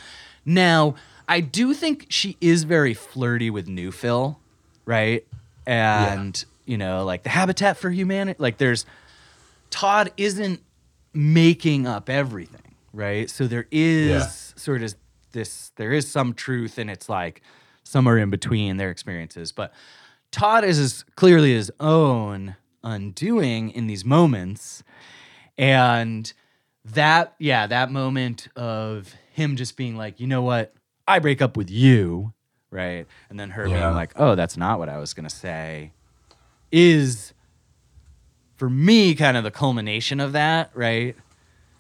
[0.45, 0.95] Now,
[1.29, 4.39] I do think she is very flirty with New Phil,
[4.87, 5.25] right?
[5.67, 8.85] And, you know, like the Habitat for Humanity, like, there's,
[9.71, 10.61] Todd isn't
[11.15, 13.31] making up everything, right?
[13.31, 14.27] So there is Yeah.
[14.57, 14.95] sort of
[15.33, 17.41] this, there is some truth, and it's like
[17.83, 19.53] somewhere in between their experiences.
[19.53, 19.73] But
[20.31, 24.83] Todd is as clearly his own undoing in these moments.
[25.57, 26.33] And
[26.85, 30.73] that, yeah, that moment of him just being like, you know what?
[31.07, 32.33] I break up with you,
[32.71, 33.07] right?
[33.31, 33.75] And then her Yeah.
[33.85, 35.93] being like, oh, that's not what I was going to say,
[36.73, 37.34] is
[38.57, 41.17] for me kind of the culmination of that, right?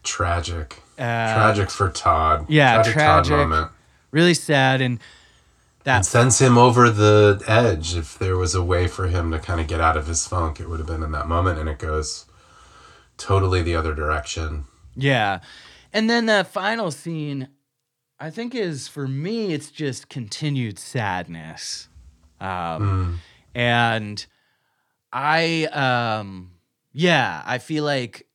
[0.02, 2.44] tragic, Uh, tragic for Todd.
[2.48, 3.30] yeah, tragic, tragic.
[3.30, 3.70] Todd moment.
[4.10, 4.82] Really sad.
[4.82, 5.00] And
[5.84, 7.94] that It sends him over the edge.
[7.96, 10.60] If there was a way for him to kind of get out of his funk,
[10.60, 12.26] it would have been in that moment, and it goes
[13.16, 14.64] totally the other direction.
[14.94, 15.40] Yeah.
[15.92, 17.48] And then that final scene,
[18.20, 21.88] I think is for me, it's just continued sadness.
[22.40, 23.20] Um,
[23.54, 24.26] And
[25.12, 26.50] I, um,
[26.94, 28.26] yeah, I feel like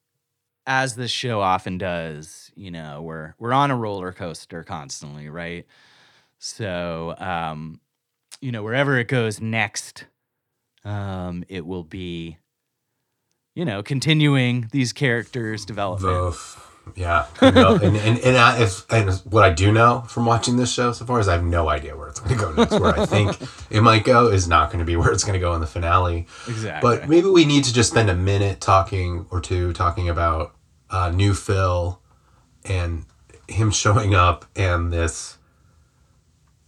[0.67, 5.65] as this show often does, you know, we're we're on a roller coaster constantly, right?
[6.37, 7.79] So, um,
[8.41, 10.05] you know, wherever it goes next,
[10.83, 12.37] um, it will be,
[13.55, 16.13] you know, continuing these characters' development.
[16.13, 16.68] Both.
[16.95, 20.57] Yeah, and, no- and and and, I, if, and what I do know from watching
[20.57, 22.79] this show so far is I have no idea where it's going to go next.
[22.79, 23.37] Where I think
[23.69, 25.67] it might go is not going to be where it's going to go in the
[25.67, 26.27] finale.
[26.47, 26.97] Exactly.
[26.97, 30.55] But maybe we need to just spend a minute talking or two talking about
[30.89, 32.01] uh, new Phil
[32.65, 33.05] and
[33.47, 35.37] him showing up and this.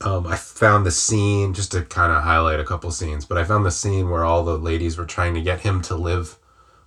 [0.03, 3.43] Um, I found the scene just to kind of highlight a couple scenes, but I
[3.43, 6.39] found the scene where all the ladies were trying to get him to live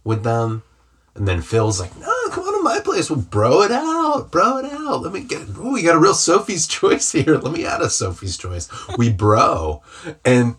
[0.02, 0.64] with them,
[1.14, 3.10] and then Phil's like, "No, come on to my place.
[3.10, 5.02] We'll bro it out, bro it out.
[5.02, 5.42] Let me get.
[5.56, 7.36] Oh, we got a real Sophie's choice here.
[7.36, 8.68] Let me add a Sophie's choice.
[8.98, 9.82] We bro,
[10.24, 10.56] and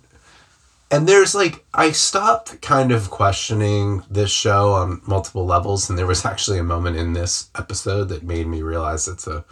[0.90, 6.08] and there's like I stopped kind of questioning this show on multiple levels, and there
[6.08, 9.44] was actually a moment in this episode that made me realize it's a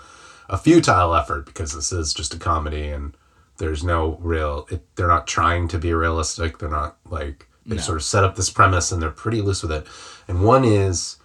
[0.50, 3.16] a futile effort because this is just a comedy and
[3.58, 7.98] there's no real it, they're not trying to be realistic they're not like they sort
[7.98, 9.86] of set up this premise and they're pretty loose with it
[10.28, 11.18] and one is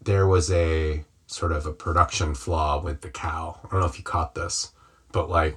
[0.00, 3.98] there was a sort of a production flaw with the cow i don't know if
[3.98, 4.72] you caught this
[5.12, 5.56] but like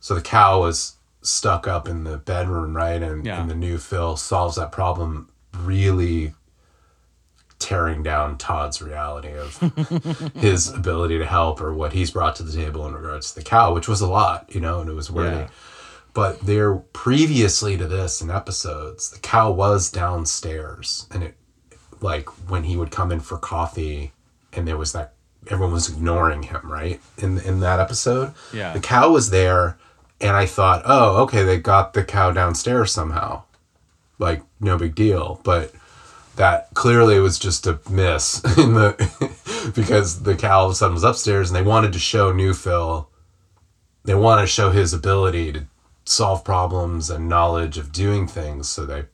[0.00, 3.40] so the cow was stuck up in the bedroom right and, Yeah.
[3.40, 6.34] and the new phil solves that problem really
[7.58, 9.56] tearing down Todd's reality of
[10.34, 13.44] his ability to help or what he's brought to the table in regards to the
[13.44, 15.36] cow, which was a lot, you know, and it was worthy.
[15.36, 15.48] Yeah.
[16.14, 21.36] But there, previously to this in episodes, the cow was downstairs, and it,
[22.00, 24.12] like when he would come in for coffee,
[24.52, 25.14] and there was that
[25.48, 27.00] everyone was ignoring him, right?
[27.18, 28.72] In in that episode, Yeah.
[28.72, 29.76] the cow was there,
[30.20, 33.42] and I thought, oh, okay, they got the cow downstairs somehow,
[34.18, 35.72] like no big deal, but
[36.36, 40.94] that clearly was just a miss in the because the cow all of a sudden
[40.94, 43.08] was upstairs and they wanted to show new Phil
[44.04, 45.66] they wanted to show his ability to
[46.04, 49.04] solve problems and knowledge of doing things so they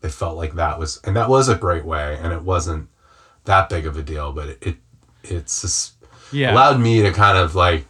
[0.00, 2.88] they felt like that was and that was a great way and it wasn't
[3.44, 4.76] that big of a deal but it, it
[5.24, 5.94] it's just
[6.32, 6.52] Yeah.
[6.52, 7.86] allowed me to kind of like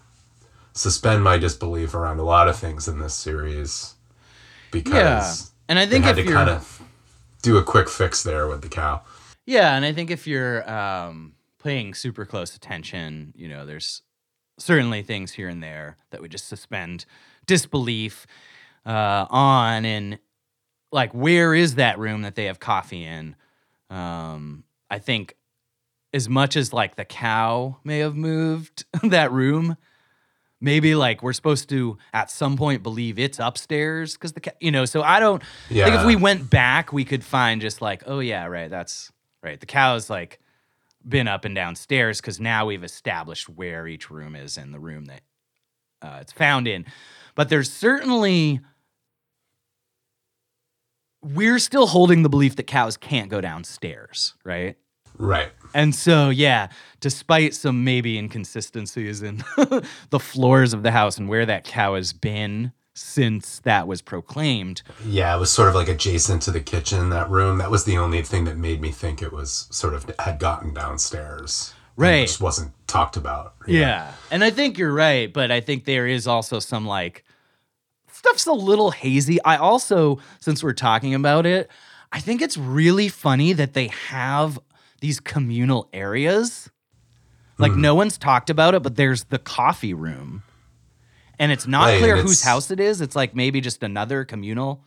[0.73, 3.95] suspend my disbelief around a lot of things in this series
[4.71, 5.33] because Yeah.
[5.69, 6.81] And I think they had if to kind of
[7.42, 9.03] do a quick fix there with the cow.
[9.47, 14.03] Yeah, and I think if you're um, paying super close attention, you know, there's
[14.59, 17.05] certainly things here and there that we just suspend
[17.47, 18.27] disbelief
[18.85, 20.19] uh, on, and
[20.93, 23.37] like, where is that room that they have coffee in?
[23.91, 25.35] Um, I think
[26.13, 29.77] as much as like the cow may have moved that room,
[30.61, 34.71] maybe like we're supposed to at some point believe it's upstairs because the ca- you
[34.71, 34.85] know.
[34.85, 35.43] So I don't
[35.87, 39.61] think if we went back, we could find just like, oh yeah, right, that's right.
[39.61, 40.41] The cow's like
[41.07, 45.05] been up and downstairs because now we've established where each room is in the room
[45.07, 45.21] that
[46.03, 46.85] uh, it's found in.
[47.37, 48.61] But there's certainly
[51.22, 54.77] we're still holding the belief that cows can't go downstairs, right?
[55.18, 55.51] Right.
[55.75, 56.68] And so, yeah,
[57.01, 59.38] despite some maybe inconsistencies in
[60.11, 64.83] the floors of the house and where that cow has been since that was proclaimed,
[65.05, 67.59] Yeah, it was sort of like adjacent to the kitchen, that room.
[67.59, 70.72] That was the only thing that made me think it was sort of had gotten
[70.72, 71.75] downstairs.
[71.96, 72.20] Right.
[72.20, 73.55] It just wasn't talked about.
[73.66, 74.12] Yeah.
[74.31, 77.25] And I think you're right, but I think there is also some like
[78.16, 79.42] stuff's a little hazy.
[79.44, 81.70] I also, since we're talking about it,
[82.12, 84.59] I think it's really funny that they have
[85.00, 86.70] these communal areas.
[87.59, 87.81] Like Hmm.
[87.81, 90.42] no one's talked about it, but there's the coffee room.
[91.38, 93.00] And it's not Right, clear whose house it is.
[93.00, 94.83] It's like maybe just another communal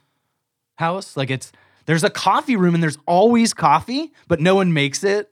[0.75, 1.15] house.
[1.15, 1.51] Like it's
[1.85, 5.29] there's a coffee room and there's always coffee, but no one makes it.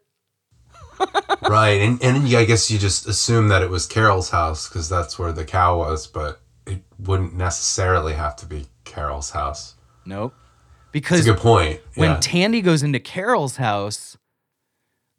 [1.50, 1.82] right.
[1.82, 5.32] And, and I guess you just assume that it was Carol's house because that's where
[5.32, 9.76] the cow was, but it wouldn't necessarily have to be Carol's house.
[10.06, 10.34] Nope.
[10.38, 11.82] That's Because a good point.
[11.96, 12.20] when yeah.
[12.22, 14.18] Tandy goes into Carol's house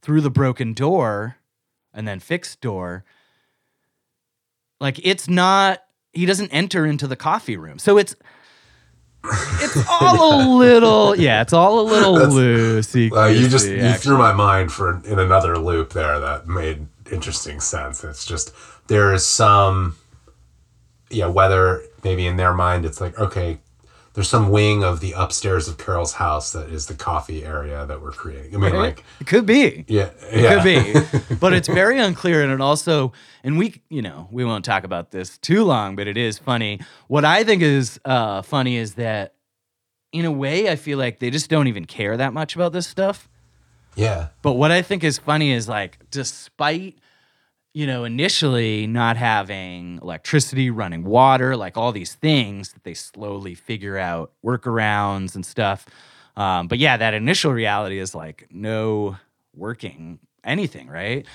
[0.03, 1.37] through the broken door
[1.93, 3.05] and then fixed door,
[4.81, 5.81] like it's not
[6.13, 7.79] he doesn't enter into the coffee room.
[7.79, 8.15] So it's
[9.61, 13.13] it's all a little yeah, it's all a little loosey.
[13.13, 16.87] Uh, you just goosey, you threw my mind for in another loop there that made
[17.13, 18.05] interesting sense.
[18.05, 18.53] It's just
[18.89, 19.97] there is some,
[21.11, 23.59] yeah, whether maybe in their mind it's like okay,
[24.15, 28.03] there's some wing of the upstairs of Carol's house that is the coffee area that
[28.03, 28.55] we're creating.
[28.55, 29.85] I mean, like it could be.
[29.87, 31.35] yeah, yeah, Could be.
[31.41, 32.43] but it's very unclear.
[32.43, 33.13] And it also,
[33.45, 36.81] and we, you know, we won't talk about this too long, but it is funny.
[37.07, 39.35] What I think is uh, funny is that,
[40.11, 42.87] in a way, I feel like they just don't even care that much about this
[42.89, 43.29] stuff.
[43.95, 46.99] yeah, But what I think is funny is like, despite,
[47.75, 53.55] you know, initially not having electricity, running water, like all these things that they slowly
[53.55, 55.87] figure out workarounds and stuff.
[56.37, 59.17] Um, but yeah, that initial reality is like no
[59.55, 61.27] working anything, right?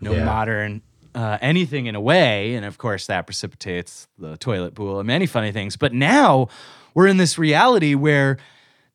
[0.00, 0.24] No Yeah.
[0.24, 0.82] modern
[1.14, 2.54] uh, anything in a way.
[2.54, 5.76] And of course, that precipitates the toilet pool and many funny things.
[5.76, 6.48] But now
[6.94, 8.38] we're in this reality where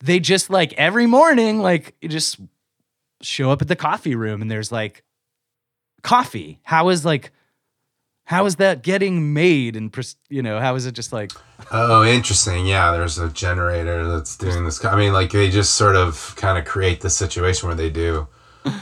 [0.04, 2.40] they just like every morning, like you just
[3.22, 5.04] show up at the coffee room and there's like
[6.04, 6.60] coffee.
[6.64, 7.32] How is like,
[8.26, 9.76] how is that getting made?
[9.76, 9.96] And
[10.30, 11.32] you know, how is it just like,
[11.72, 12.66] Oh, interesting.
[12.66, 14.84] Yeah, there's a generator that's doing this.
[14.86, 18.28] I mean, like they just sort of kind of create the situation where they do.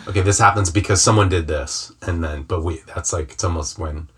[0.08, 3.78] Okay, this happens because someone did this, and then but we that's like it's almost
[3.78, 4.10] when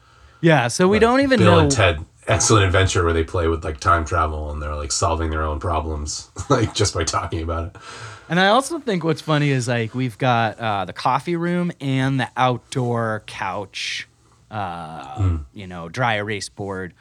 [0.41, 0.67] yeah.
[0.69, 1.59] So we don't even Bill know.
[1.59, 5.29] and Ted Excellent Adventure where they play with like time travel and they're like solving
[5.29, 7.81] their own problems like just by talking about it.
[8.29, 12.19] And I also think what's funny is like we've got uh, the coffee room and
[12.19, 14.07] the outdoor couch,
[14.51, 16.93] uh, you know, dry erase board,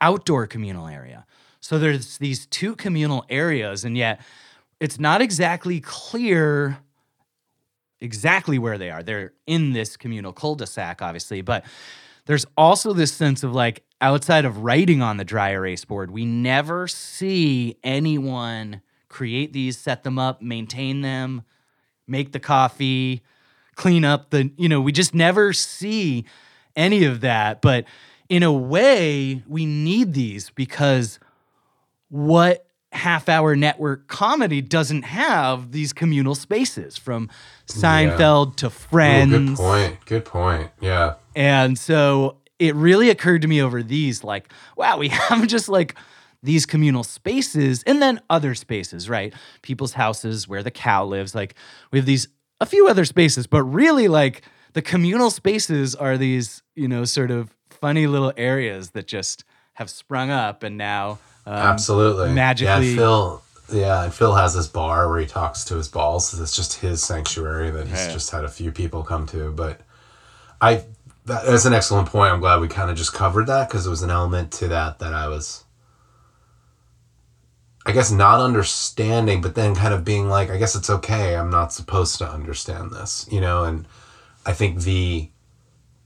[0.00, 1.26] outdoor communal area.
[1.60, 4.20] So there's these two communal areas, and yet
[4.80, 6.78] it's not exactly clear
[8.00, 9.02] exactly where they are.
[9.02, 11.64] They're in this communal cul-de-sac, obviously, but
[12.26, 16.26] there's also this sense of like outside of writing on the dry erase board, we
[16.26, 18.82] never see anyone
[19.14, 21.44] create these, set them up, maintain them,
[22.08, 23.22] make the coffee,
[23.76, 26.24] clean up the, you know, we just never see
[26.74, 27.62] any of that.
[27.62, 27.84] But
[28.28, 31.20] in a way, we need these because
[32.08, 37.30] what half hour network comedy doesn't have these communal spaces from
[37.66, 39.50] Seinfeld to Ooh, Friends.
[39.50, 40.06] good point.
[40.06, 40.70] Good point.
[40.80, 41.14] Yeah.
[41.36, 45.94] And so it really occurred to me over these like, wow, we have just like
[46.44, 49.32] these communal spaces and then other spaces, right?
[49.62, 51.34] People's houses where the cow lives.
[51.34, 51.54] Like
[51.90, 52.28] we have these,
[52.60, 54.42] a few other spaces, but really like
[54.74, 59.90] the communal spaces are these, you know, sort of funny little areas that just have
[59.90, 61.18] sprung up and now.
[61.46, 62.32] Um, Absolutely.
[62.32, 63.42] magically- Yeah, Phil.
[63.72, 66.38] Yeah, and Phil has this bar where he talks to his balls.
[66.38, 68.12] It's just his sanctuary that he's Yeah.
[68.12, 69.50] just had a few people come to.
[69.52, 69.80] But
[70.60, 70.84] I,
[71.24, 72.30] that, that's an excellent point.
[72.32, 74.98] I'm glad we kind of just covered that because it was an element to that
[74.98, 75.63] that I was,
[77.86, 81.36] I guess, not understanding, but then kind of being like, I guess it's okay.
[81.36, 83.64] I'm not supposed to understand this, you know.
[83.64, 83.86] And
[84.46, 85.30] I think the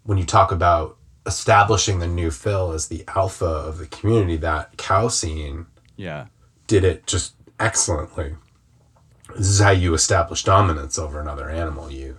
[0.03, 4.77] when you talk about establishing the new Phil as the alpha of the community, that
[4.79, 5.67] cow scene
[5.97, 6.27] Yeah.
[6.67, 8.35] did it just excellently.
[9.37, 11.91] This is how you establish dominance over another animal.
[11.91, 12.17] You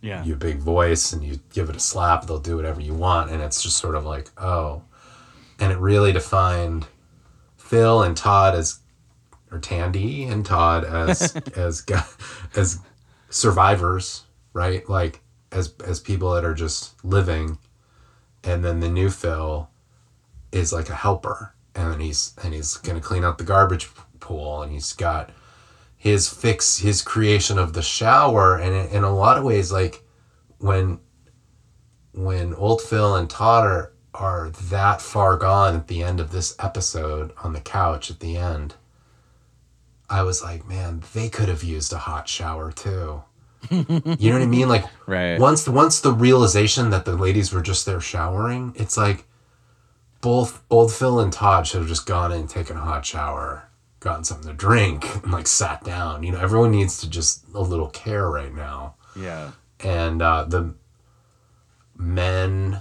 [0.00, 0.22] Yeah.
[0.24, 3.42] you big voice and you give it a slap, they'll do whatever you want, and
[3.42, 4.82] it's just sort of like oh,
[5.58, 6.86] and it really defined
[7.68, 8.80] Phil and Todd as
[9.52, 11.84] or Tandy and Todd as as
[12.56, 12.78] as
[13.28, 14.88] survivors, right?
[14.88, 15.20] Like
[15.52, 17.58] as as people that are just living,
[18.42, 19.68] and then the new Phil
[20.50, 24.62] is like a helper, and then he's and he's gonna clean out the garbage pool,
[24.62, 25.30] and he's got
[25.94, 30.02] his fix his creation of the shower, and in, in a lot of ways, like
[30.56, 31.00] when
[32.14, 36.54] when old Phil and Todd are are that far gone at the end of this
[36.58, 38.74] episode on the couch at the end.
[40.10, 43.22] I was like, man, they could have used a hot shower too.
[43.70, 44.06] you know
[44.38, 44.68] what I mean?
[44.68, 45.38] Like Right.
[45.38, 49.24] once the once the realization that the ladies were just there showering, it's like
[50.20, 53.68] both old Phil and Todd should have just gone in, taken a hot shower,
[54.00, 56.22] gotten something to drink, and like sat down.
[56.22, 58.94] You know, everyone needs to just a little care right now.
[59.14, 59.50] Yeah.
[59.80, 60.74] And uh, the
[61.96, 62.80] men,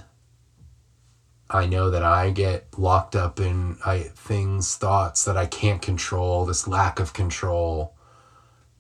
[1.50, 6.45] I know that I get locked up in I things, thoughts that I can't control.
[6.45, 7.95] This lack of control,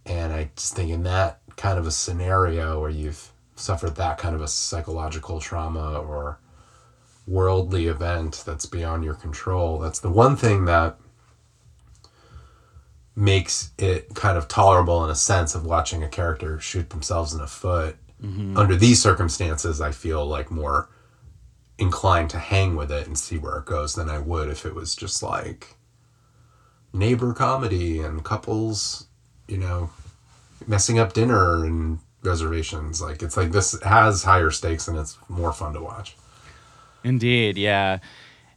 [0.05, 4.35] and I just think in that kind of a scenario where you've suffered that kind
[4.35, 6.39] of a psychological trauma or
[7.25, 9.79] worldly event that's beyond your control.
[9.79, 10.97] That's the one thing that
[13.15, 17.39] makes it kind of tolerable in a sense of watching a character shoot themselves in
[17.39, 17.97] the foot.
[18.23, 18.55] Mm-hmm.
[18.55, 20.89] Under these circumstances, I feel like more
[21.79, 24.73] inclined to hang with it and see where it goes than I would if it
[24.73, 25.75] was just like
[26.93, 29.07] neighbor comedy and couples,
[29.47, 29.91] you know,
[30.65, 33.01] messing up dinner and reservations.
[33.01, 36.15] Like it's like this has higher stakes and it's more fun to watch.
[37.03, 37.99] Indeed, yeah.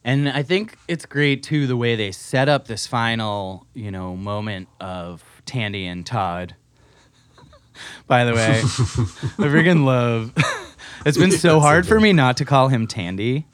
[0.02, 4.16] And I think it's great too the way they set up this final, you know,
[4.16, 6.54] moment of Tandy and Todd.
[8.06, 10.32] By the way, I freaking love.
[11.06, 13.46] It's been so That's hard so for me not to call him Tandy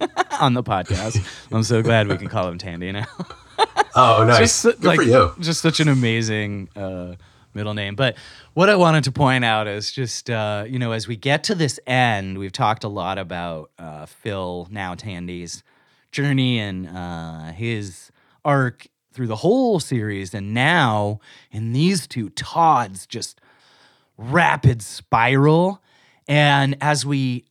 [0.40, 1.18] on the podcast.
[1.52, 3.06] I'm so glad we can call him Tandy now.
[3.98, 4.38] Oh, nice.
[4.40, 5.32] just Good like for you.
[5.40, 7.14] just such an amazing uh,
[7.54, 7.94] middle name.
[7.96, 8.16] But
[8.52, 11.54] what I wanted to point out is just uh, you know as we get to
[11.54, 15.62] this end, we've talked a lot about uh, Phil now Tandy's
[16.12, 18.10] journey and uh, his
[18.44, 21.18] arc through the whole series, and now
[21.50, 23.40] in these two, Todd's just
[24.18, 25.82] rapid spiral.
[26.28, 27.44] And as we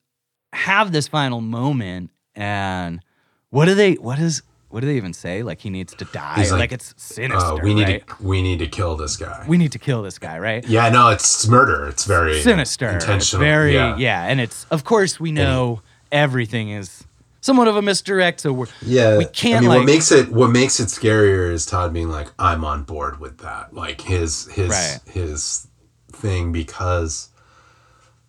[0.53, 3.01] have this final moment, and
[3.49, 3.93] what do they?
[3.95, 4.41] What is?
[4.69, 5.41] What do they even say?
[5.41, 6.35] Like he needs to die.
[6.37, 7.39] Like, like, it's sinister.
[7.53, 8.05] Oh, we need right?
[8.07, 9.45] to we need to kill this guy.
[9.47, 10.67] we need to kill this guy, right?
[10.67, 11.87] yeah, no, it's murder.
[11.87, 12.89] It's very Sinister.
[12.89, 13.39] intentional.
[13.41, 13.95] Very yeah.
[13.95, 14.25] yeah.
[14.25, 17.05] And it's of course we know everything is
[17.39, 20.29] somewhat of a misdirect, so we're Yeah, we can't I mean, like what makes it
[20.29, 24.47] what makes it scarier is Todd being like, "I'm on board with that." Like his
[24.51, 24.99] his Right.
[25.09, 25.67] his
[26.11, 27.29] thing because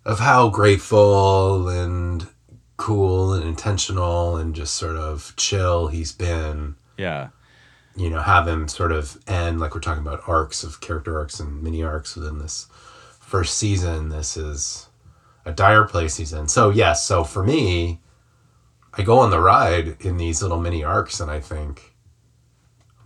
[0.07, 2.28] of how grateful and
[2.76, 6.76] cool and intentional and just sort of chill he's been.
[6.96, 7.28] yeah.
[7.96, 11.40] You know, have him sort of end like we're talking about arcs of character arcs
[11.40, 12.68] and mini arcs within this
[13.20, 14.11] first season.
[14.11, 14.88] This is
[15.46, 16.46] a dire place he's in.
[16.46, 18.02] So yes, so for me,
[18.92, 21.94] I go on the ride in these little mini arcs, and I think,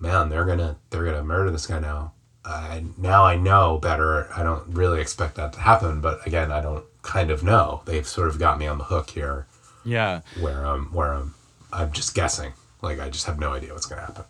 [0.01, 2.15] man, they're gonna they're gonna murder this guy now.
[2.45, 4.29] I now I know better.
[4.35, 7.83] I don't really expect that to happen, but again, I don't kind of know.
[7.85, 9.47] They've sort of got me on the hook here,
[9.85, 10.21] Yeah.
[10.41, 11.35] where I'm where I'm
[11.73, 12.53] I'm just guessing.
[12.83, 14.25] Like I just have no idea what's gonna happen.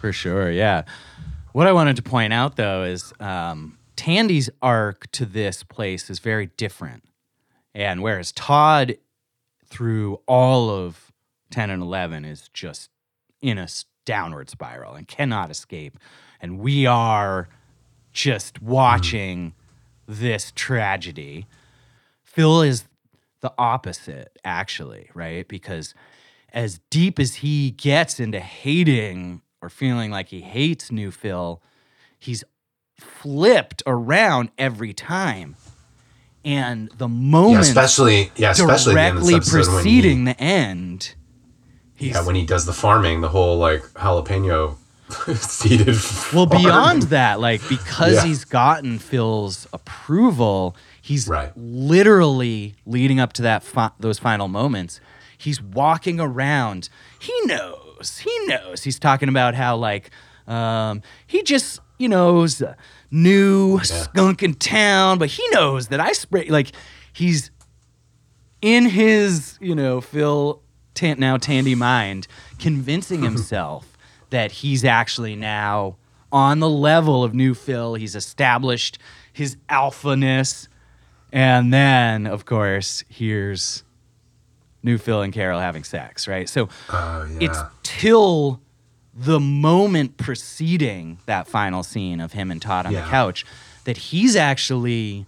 [0.00, 0.82] For sure, yeah.
[1.52, 6.18] What I wanted to point out though is um, Tandy's arc to this place is
[6.18, 7.04] very different.
[7.74, 8.96] And whereas Todd,
[9.66, 11.12] through all of
[11.50, 12.90] 10 and 11, is just
[13.42, 13.66] in a
[14.04, 15.98] downward spiral and cannot escape.
[16.40, 17.48] And we are
[18.12, 18.66] just hmm.
[18.66, 19.54] watching
[20.06, 21.46] this tragedy.
[22.34, 22.84] Phil is
[23.40, 25.46] the opposite, actually, right?
[25.46, 25.94] Because
[26.52, 31.62] as deep as he gets into hating or feeling like he hates new Phil,
[32.18, 32.42] he's
[32.98, 35.56] flipped around every time.
[36.44, 39.72] And the moment, Yeah, especially yeah, especially at the end of directly episode when he-
[40.00, 41.14] preceding the end,
[41.94, 44.76] he's yeah, when he does the farming, the whole like jalapeno
[45.34, 45.96] seeded.
[46.32, 48.24] Well, beyond that, like because Yeah.
[48.24, 51.52] he's gotten Phil's approval, he's Right.
[51.56, 55.00] literally leading up to that fi- those final moments.
[55.36, 56.88] He's walking around.
[57.18, 58.18] He knows.
[58.24, 58.82] He knows.
[58.84, 60.10] He's talking about how like
[60.46, 62.76] um, he just you know is a
[63.10, 66.72] new skunk in town, but he knows that I spray like
[67.12, 67.50] he's
[68.62, 70.60] in his, you know, Phil
[71.18, 72.26] now Tandy mind,
[72.58, 73.93] convincing himself
[74.34, 75.94] that he's actually now
[76.32, 77.94] on the level of new Phil.
[77.94, 78.98] He's established
[79.32, 80.66] his alphaness.
[81.32, 83.84] And then, of course, here's
[84.82, 86.48] new Phil and Carol having sex, right?
[86.48, 87.48] So Oh, yeah.
[87.48, 88.60] it's till
[89.14, 93.02] the moment preceding that final scene of him and Todd on Yeah.
[93.04, 93.46] the couch
[93.84, 95.26] that he's actually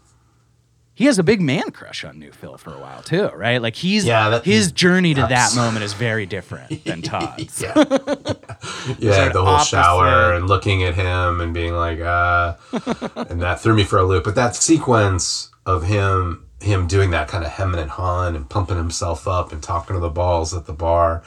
[0.96, 3.60] he has a big man crush on New Phil for a while too, right?
[3.62, 7.62] Like he's Yeah, that- his journey to that moment is very different than Todd's.
[7.62, 7.74] yeah,
[8.98, 9.68] yeah, the whole opposite.
[9.76, 12.54] shower and looking at him and being like, uh,
[13.28, 14.24] and that threw me for a loop.
[14.24, 18.76] But that sequence of him, him doing that kind of hemming and hawing and pumping
[18.76, 21.22] himself up and talking to the balls at the bar,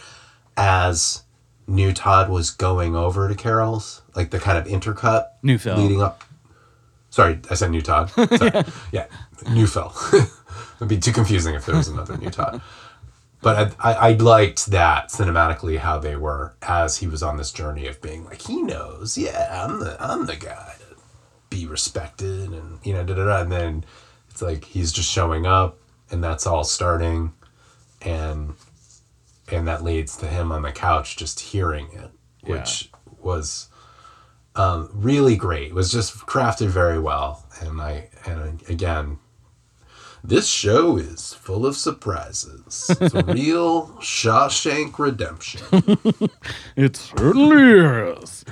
[0.57, 1.24] as
[1.67, 5.78] new Todd was going over to Carol's, like the kind of intercut New Phil.
[5.78, 6.24] leading up.
[7.11, 8.09] Sorry, I said new Todd.
[8.11, 8.63] Sorry.
[8.91, 9.05] yeah,
[9.50, 9.94] new Phil.
[10.78, 12.62] It'd be too confusing if there was another new Todd.
[13.42, 17.52] But I, I, I liked that cinematically how they were as he was on this
[17.52, 20.96] journey of being like he knows, yeah, I'm the I'm the guy to
[21.50, 23.42] be respected and you know da da da.
[23.42, 23.86] And then
[24.30, 25.80] it's like he's just showing up
[26.12, 27.34] and that's all starting,
[28.02, 28.56] and
[29.52, 32.12] and that leads to him on the couch just hearing it,
[32.44, 33.70] which was
[34.56, 35.70] um, really great.
[35.70, 39.20] It was just crafted very well, and I and again,
[40.24, 42.89] this show is full of surprises.
[43.01, 45.61] It's a real Shawshank Redemption.
[46.76, 48.45] It certainly is.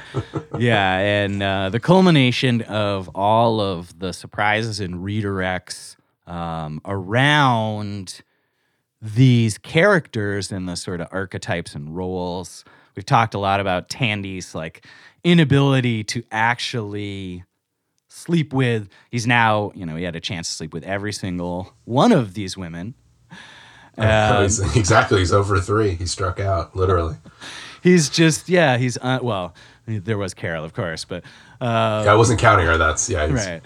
[0.60, 5.96] yeah, and uh, the culmination of all of the surprises and redirects
[6.26, 8.22] um, around
[9.02, 12.66] these characters and the sort of archetypes and roles.
[12.96, 14.86] We've talked a lot about Tandy's like
[15.24, 17.44] inability to actually
[18.18, 18.90] sleep with.
[19.12, 22.34] He's now, you know, he had a chance to sleep with every single one of
[22.34, 22.96] these women.
[23.98, 24.44] Um,
[24.76, 25.92] exactly, he's over three.
[25.92, 27.16] He struck out literally.
[27.82, 29.56] He's just, yeah, he's, uh, well,
[29.88, 31.24] there was Carol, of course, but
[31.62, 32.78] uh, Yeah, I wasn't counting her.
[32.78, 33.28] That's yeah.
[33.28, 33.66] He's, Right.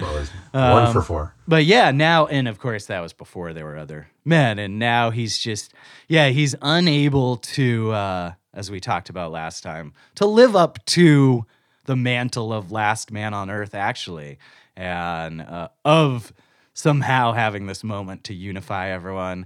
[0.53, 1.33] Well, one for four.
[1.47, 5.09] But yeah, now and of course that was before there were other men, and now
[5.09, 5.73] he's just
[6.07, 11.45] yeah, he's unable to, uh, as we talked about last time, to live up to
[11.85, 14.37] the mantle of last man on earth, actually,
[14.75, 16.33] and uh, of
[16.73, 19.45] somehow having this moment to unify everyone.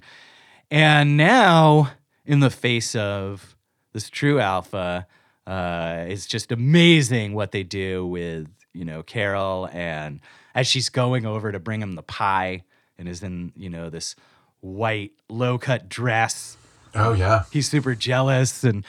[0.69, 1.91] And now,
[2.25, 3.55] in the face of
[3.93, 5.07] this true alpha,
[5.47, 10.19] uh, it's just amazing what they do with you know Carol and
[10.53, 12.63] as she's going over to bring him the pie
[12.97, 14.15] and is in you know this
[14.61, 16.57] white low cut dress.
[16.93, 17.43] Oh yeah.
[17.51, 18.86] He's super jealous, and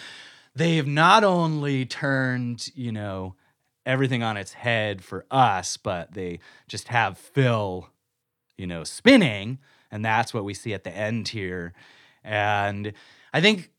[0.56, 3.34] they've not only turned you know
[3.84, 7.88] everything on its head for us, but they just have Phil
[8.58, 9.58] you know, spinning.
[9.90, 11.74] And that's what we see at the end here.
[12.24, 12.92] And
[13.34, 13.70] I think,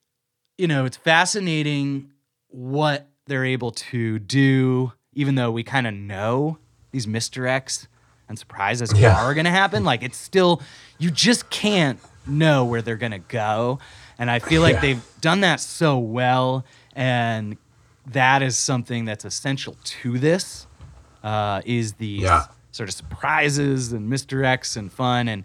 [0.57, 2.11] you know, it's fascinating
[2.49, 6.59] what they're able to do, even though we kind of know
[6.91, 7.87] these misdirects
[8.29, 9.19] and surprises Yeah.
[9.19, 9.83] are going to happen.
[9.83, 10.61] Like, it's still,
[10.99, 13.79] you just can't know where they're going to go.
[14.19, 14.81] And I feel like Yeah.
[14.81, 16.65] they've done that so well.
[16.95, 17.57] And
[18.07, 20.65] that is something that's essential to this
[21.23, 22.45] uh, is the Yeah.
[22.71, 25.27] sort of surprises and misdirects and fun.
[25.27, 25.43] And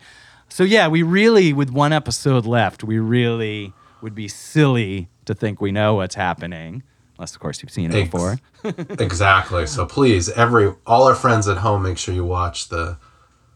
[0.49, 5.61] so, yeah, we really, with one episode left, we really would be silly to think
[5.61, 6.83] we know what's happening.
[7.19, 8.39] Unless, of course, you've seen it before.
[8.99, 9.67] exactly.
[9.67, 12.97] So please, every all our friends at home, make sure you watch the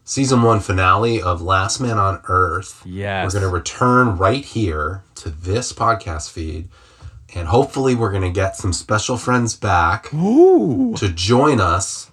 [0.05, 2.81] season one finale of Last Man on Earth.
[2.85, 3.25] Yes.
[3.33, 6.69] We're going to return right here to this podcast feed,
[7.35, 10.93] and hopefully, we're going to get some special friends back Ooh.
[10.95, 12.11] to join us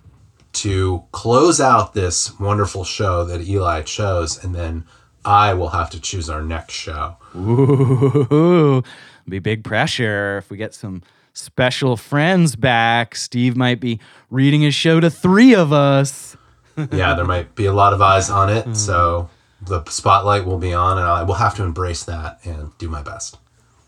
[0.55, 4.84] to close out this wonderful show that Eli chose, and then
[5.24, 7.16] I will have to choose our next show.
[7.36, 8.82] Ooh,
[9.28, 11.02] be big pressure if we get some
[11.32, 13.16] special friends back.
[13.16, 14.00] Steve might be
[14.30, 16.36] reading his show to three of us.
[16.92, 19.28] yeah, there might be a lot of eyes on it, so
[19.66, 23.02] the spotlight will be on, and I will have to embrace that and do my
[23.02, 23.38] best.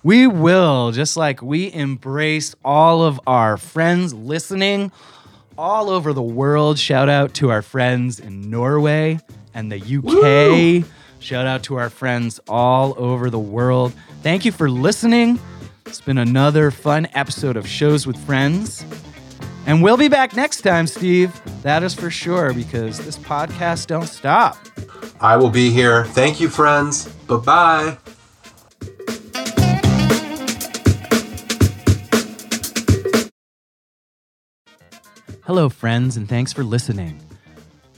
[0.03, 4.93] We will, just like we embrace all of our friends listening
[5.59, 6.79] all over the world.
[6.79, 9.19] Shout out to our friends in Norway
[9.55, 10.05] and the UK.
[10.05, 10.85] Woo!
[11.19, 13.93] Shout out to our friends all over the world.
[14.23, 15.41] Thank you for listening.
[15.87, 18.85] It's been another fun episode of Shows with Friends.
[19.67, 21.41] And we'll be back next time, Steve.
[21.63, 24.57] That is for sure because this podcast don't stop.
[25.21, 26.05] I will be here.
[26.05, 27.09] Thank you, friends.
[27.27, 27.99] Bye bye.
[35.43, 37.21] Hello, friends, and thanks for listening.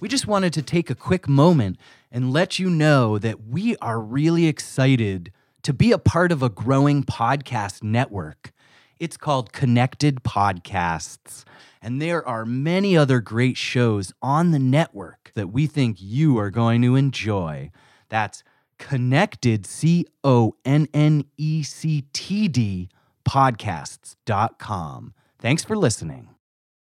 [0.01, 1.79] We just wanted to take a quick moment
[2.13, 6.49] and let you know that we are really excited to be a part of a
[6.49, 8.53] growing podcast network.
[9.01, 11.45] It's called Connected Podcasts,
[11.83, 16.51] and there are many other great shows on the network that we think you are
[16.51, 17.71] going to enjoy.
[18.09, 18.43] That's
[18.79, 22.89] Connected, C O N N E C T D,
[23.29, 25.15] podcasts.com.
[25.39, 26.29] Thanks for listening.